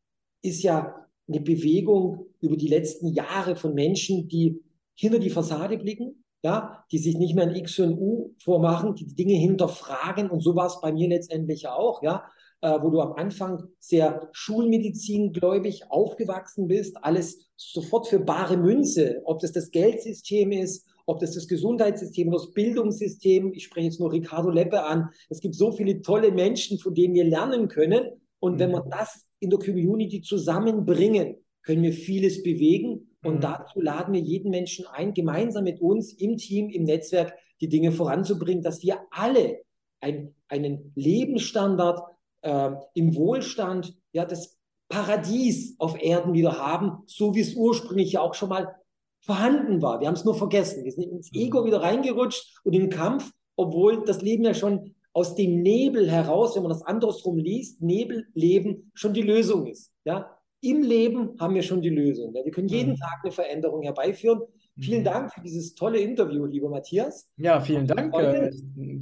ist 0.43 0.63
ja 0.63 1.07
eine 1.29 1.41
Bewegung 1.41 2.27
über 2.41 2.57
die 2.57 2.69
letzten 2.69 3.09
Jahre 3.09 3.57
von 3.57 3.75
Menschen, 3.75 4.29
die 4.29 4.61
hinter 4.95 5.19
die 5.19 5.31
Fassade 5.31 5.79
blicken, 5.79 6.25
ja, 6.43 6.85
die 6.91 6.99
sich 6.99 7.17
nicht 7.17 7.35
mehr 7.35 7.45
ein 7.45 7.55
X 7.55 7.79
und 7.79 7.99
U 7.99 8.35
vormachen, 8.43 8.95
die, 8.95 9.07
Dinge 9.07 9.35
hinterfragen. 9.35 10.31
Und 10.31 10.41
so 10.41 10.57
war 10.57 10.67
es 10.67 10.81
bei 10.81 10.93
mir 10.93 11.09
letztendlich 11.09 11.69
auch, 11.69 12.03
ja, 12.03 12.25
äh, 12.63 12.79
wo 12.81 12.91
du 12.91 13.01
am 13.01 13.13
Anfang 13.13 13.69
sehr 13.79 14.29
schulmedizingläubig 14.33 15.91
aufgewachsen 15.91 16.67
bist, 16.67 16.97
alles 17.03 17.51
sofort 17.57 18.09
für 18.09 18.21
bare 18.21 18.57
Münze, 18.57 19.21
ob 19.25 19.41
das 19.41 19.53
das 19.53 19.71
Geldsystem 19.71 20.53
ist, 20.53 20.87
ob 21.11 21.19
das 21.19 21.33
das 21.33 21.49
Gesundheitssystem 21.49 22.31
das 22.31 22.53
Bildungssystem, 22.53 23.53
ich 23.53 23.65
spreche 23.65 23.87
jetzt 23.87 23.99
nur 23.99 24.13
Ricardo 24.13 24.49
Leppe 24.49 24.85
an, 24.85 25.11
es 25.29 25.41
gibt 25.41 25.57
so 25.57 25.73
viele 25.73 26.03
tolle 26.03 26.31
Menschen, 26.31 26.79
von 26.79 26.95
denen 26.95 27.15
wir 27.15 27.25
lernen 27.25 27.67
können. 27.67 28.21
Und 28.39 28.55
mhm. 28.55 28.59
wenn 28.61 28.71
wir 28.71 28.87
das 28.89 29.27
in 29.41 29.51
der 29.51 29.59
Community 29.59 30.23
zusammenbringen, 30.23 31.37
können 31.63 31.83
wir 31.83 31.93
vieles 31.93 32.45
bewegen. 32.45 33.17
Und 33.25 33.37
mhm. 33.37 33.41
dazu 33.41 33.81
laden 33.81 34.15
wir 34.15 34.21
jeden 34.21 34.51
Menschen 34.51 34.87
ein, 34.87 35.13
gemeinsam 35.13 35.65
mit 35.65 35.81
uns 35.81 36.13
im 36.13 36.37
Team, 36.37 36.69
im 36.71 36.85
Netzwerk 36.85 37.35
die 37.61 37.69
Dinge 37.69 37.91
voranzubringen, 37.91 38.63
dass 38.63 38.83
wir 38.83 39.01
alle 39.11 39.63
ein, 40.01 40.35
einen 40.47 40.93
Lebensstandard 40.95 42.03
äh, 42.43 42.71
im 42.95 43.17
Wohlstand, 43.17 43.97
ja, 44.13 44.25
das 44.25 44.59
Paradies 44.89 45.75
auf 45.79 46.01
Erden 46.01 46.35
wieder 46.35 46.59
haben, 46.59 47.03
so 47.07 47.35
wie 47.35 47.41
es 47.41 47.55
ursprünglich 47.55 48.13
ja 48.13 48.21
auch 48.21 48.35
schon 48.35 48.49
mal 48.49 48.77
vorhanden 49.21 49.83
war. 49.83 50.01
Wir 50.01 50.09
haben 50.09 50.15
es 50.15 50.25
nur 50.25 50.35
vergessen. 50.35 50.85
Wir 50.85 50.93
sind 50.93 51.11
ins 51.11 51.33
Ego 51.33 51.63
mhm. 51.63 51.67
wieder 51.67 51.83
reingerutscht 51.83 52.61
und 52.65 52.73
im 52.75 52.89
Kampf, 52.89 53.31
obwohl 53.57 54.05
das 54.05 54.23
Leben 54.23 54.45
ja 54.45 54.55
schon 54.55 54.95
aus 55.13 55.35
dem 55.35 55.63
Nebel 55.63 56.11
heraus, 56.11 56.55
wenn 56.55 56.63
man 56.63 56.73
das 56.73 56.83
andersrum 56.83 57.39
liest, 57.39 57.83
Nebelleben 57.83 58.91
schon 58.95 59.13
die 59.13 59.23
Lösung 59.23 59.67
ist. 59.67 59.93
Ja? 60.05 60.37
Im 60.63 60.83
Leben 60.83 61.31
haben 61.41 61.55
wir 61.55 61.63
schon 61.63 61.83
die 61.83 61.91
Lösung. 61.91 62.35
Ja? 62.35 62.45
Wir 62.45 62.53
können 62.53 62.69
jeden 62.69 62.93
mhm. 62.93 62.97
Tag 62.97 63.21
eine 63.23 63.33
Veränderung 63.33 63.83
herbeiführen. 63.83 64.41
Mhm. 64.77 64.83
Vielen 64.83 65.05
Dank 65.05 65.33
für 65.33 65.41
dieses 65.41 65.75
tolle 65.75 65.99
Interview, 65.99 66.47
lieber 66.47 66.71
Matthias. 66.71 67.29
Ja, 67.37 67.61
vielen 67.61 67.87
Dank. 67.87 68.15
Äh, 68.15 68.53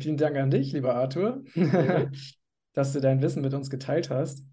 vielen 0.01 0.17
Dank 0.17 0.37
an 0.37 0.51
dich, 0.51 0.73
lieber 0.73 0.95
Arthur, 0.95 1.43
dass 2.73 2.93
du 2.93 3.01
dein 3.01 3.23
Wissen 3.23 3.43
mit 3.43 3.55
uns 3.55 3.71
geteilt 3.71 4.11
hast. 4.11 4.45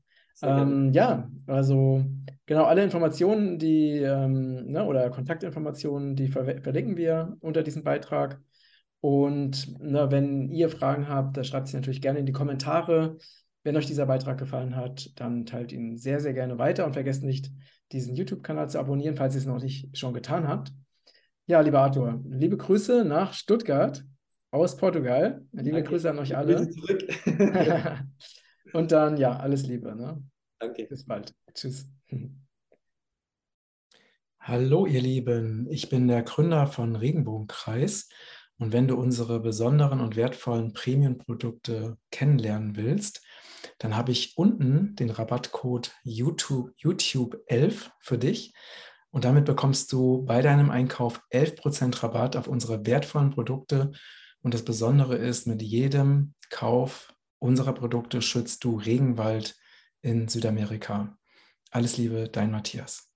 Ähm, 0.43 0.91
ja, 0.91 1.32
also 1.47 2.04
genau, 2.45 2.63
alle 2.63 2.84
Informationen, 2.84 3.60
die 3.60 3.99
ähm, 3.99 4.65
ne, 4.71 4.86
oder 4.86 5.10
Kontaktinformationen, 5.10 6.15
die 6.15 6.27
ver 6.27 6.62
verlinken 6.62 6.97
wir 6.97 7.38
unter 7.39 7.63
diesem 7.63 7.84
Beitrag. 7.84 8.41
Und 9.01 9.79
ne, 9.79 10.10
wenn 10.12 10.49
ihr 10.49 10.69
Fragen 10.69 11.08
habt, 11.08 11.38
dann 11.38 11.43
schreibt 11.43 11.67
sie 11.67 11.75
natürlich 11.75 12.01
gerne 12.01 12.19
in 12.19 12.25
die 12.25 12.31
Kommentare. 12.31 13.17
Wenn 13.63 13.77
euch 13.77 13.88
dieser 13.88 14.05
Beitrag 14.05 14.38
gefallen 14.38 14.75
hat, 14.75 15.12
dann 15.19 15.45
teilt 15.45 15.71
ihn 15.71 15.97
sehr, 15.97 16.19
sehr 16.19 16.34
gerne 16.34 16.58
weiter 16.58 16.86
und 16.86 16.93
vergesst 16.93 17.23
nicht, 17.23 17.51
diesen 17.91 18.15
YouTube-Kanal 18.15 18.69
zu 18.69 18.79
abonnieren, 18.79 19.15
falls 19.15 19.36
ihr 19.36 19.39
es 19.39 19.45
noch 19.45 19.62
nicht 19.62 19.95
schon 19.97 20.13
getan 20.13 20.47
habt. 20.47 20.71
Ja, 21.45 21.62
lieber 21.62 21.81
Arthur, 21.81 22.21
liebe 22.27 22.58
Grüße 22.58 23.05
nach 23.05 23.34
Stuttgart 23.34 24.03
aus 24.49 24.75
Portugal. 24.77 25.43
Liebe 25.51 25.77
Danke. 25.77 25.89
Grüße 25.89 26.10
an 26.10 26.17
euch 26.19 26.36
alle. 26.36 26.67
zurück. 26.67 27.03
Und 28.73 28.91
dann, 28.91 29.17
ja, 29.17 29.38
alles 29.38 29.67
Liebe. 29.67 29.95
Ne? 29.95 30.21
Danke. 30.60 30.86
Bis 30.86 31.06
bald. 31.06 31.34
Tschüss. 31.54 31.88
Hallo, 34.39 34.86
ihr 34.86 35.02
Lieben. 35.02 35.68
Ich 35.70 35.89
bin 35.89 36.08
der 36.08 36.24
Gründer 36.24 36.68
von 36.68 36.96
Regenbogenkreis. 36.96 38.10
Und 38.58 38.72
wenn 38.72 38.88
du 38.88 38.96
unsere 38.96 39.39
besonderen 39.41 40.00
und 40.00 40.15
wertvollen 40.15 40.72
Premium-Produkte 40.74 41.98
kennenlernen 42.12 42.76
willst, 42.78 43.22
dann 43.80 43.98
habe 43.98 44.12
ich 44.12 44.38
unten 44.38 44.96
den 44.96 45.10
Rabattcode 45.10 45.91
YouTube, 46.04 46.72
YouTube 46.78 47.38
11 47.48 47.91
für 48.00 48.18
dich. 48.18 48.54
Und 49.12 49.26
damit 49.26 49.46
bekommst 49.46 49.91
du 49.91 50.24
bei 50.24 50.41
deinem 50.41 50.70
Einkauf 50.70 51.22
11% 51.32 52.04
Rabatt 52.04 52.36
auf 52.36 52.48
unsere 52.48 52.86
wertvollen 52.86 53.32
Produkte. 53.32 53.91
Und 54.41 54.54
das 54.54 54.63
Besondere 54.63 55.15
ist, 55.15 55.48
mit 55.48 55.62
jedem 55.62 56.34
Kauf 56.50 57.13
unserer 57.39 57.74
Produkte 57.74 58.22
schützt 58.22 58.63
du 58.63 58.78
Regenwald 58.78 59.56
in 60.06 60.28
Südamerika. 60.28 61.18
Alles 61.72 61.98
Liebe, 61.98 62.30
dein 62.30 62.52
Matthias. 62.52 63.10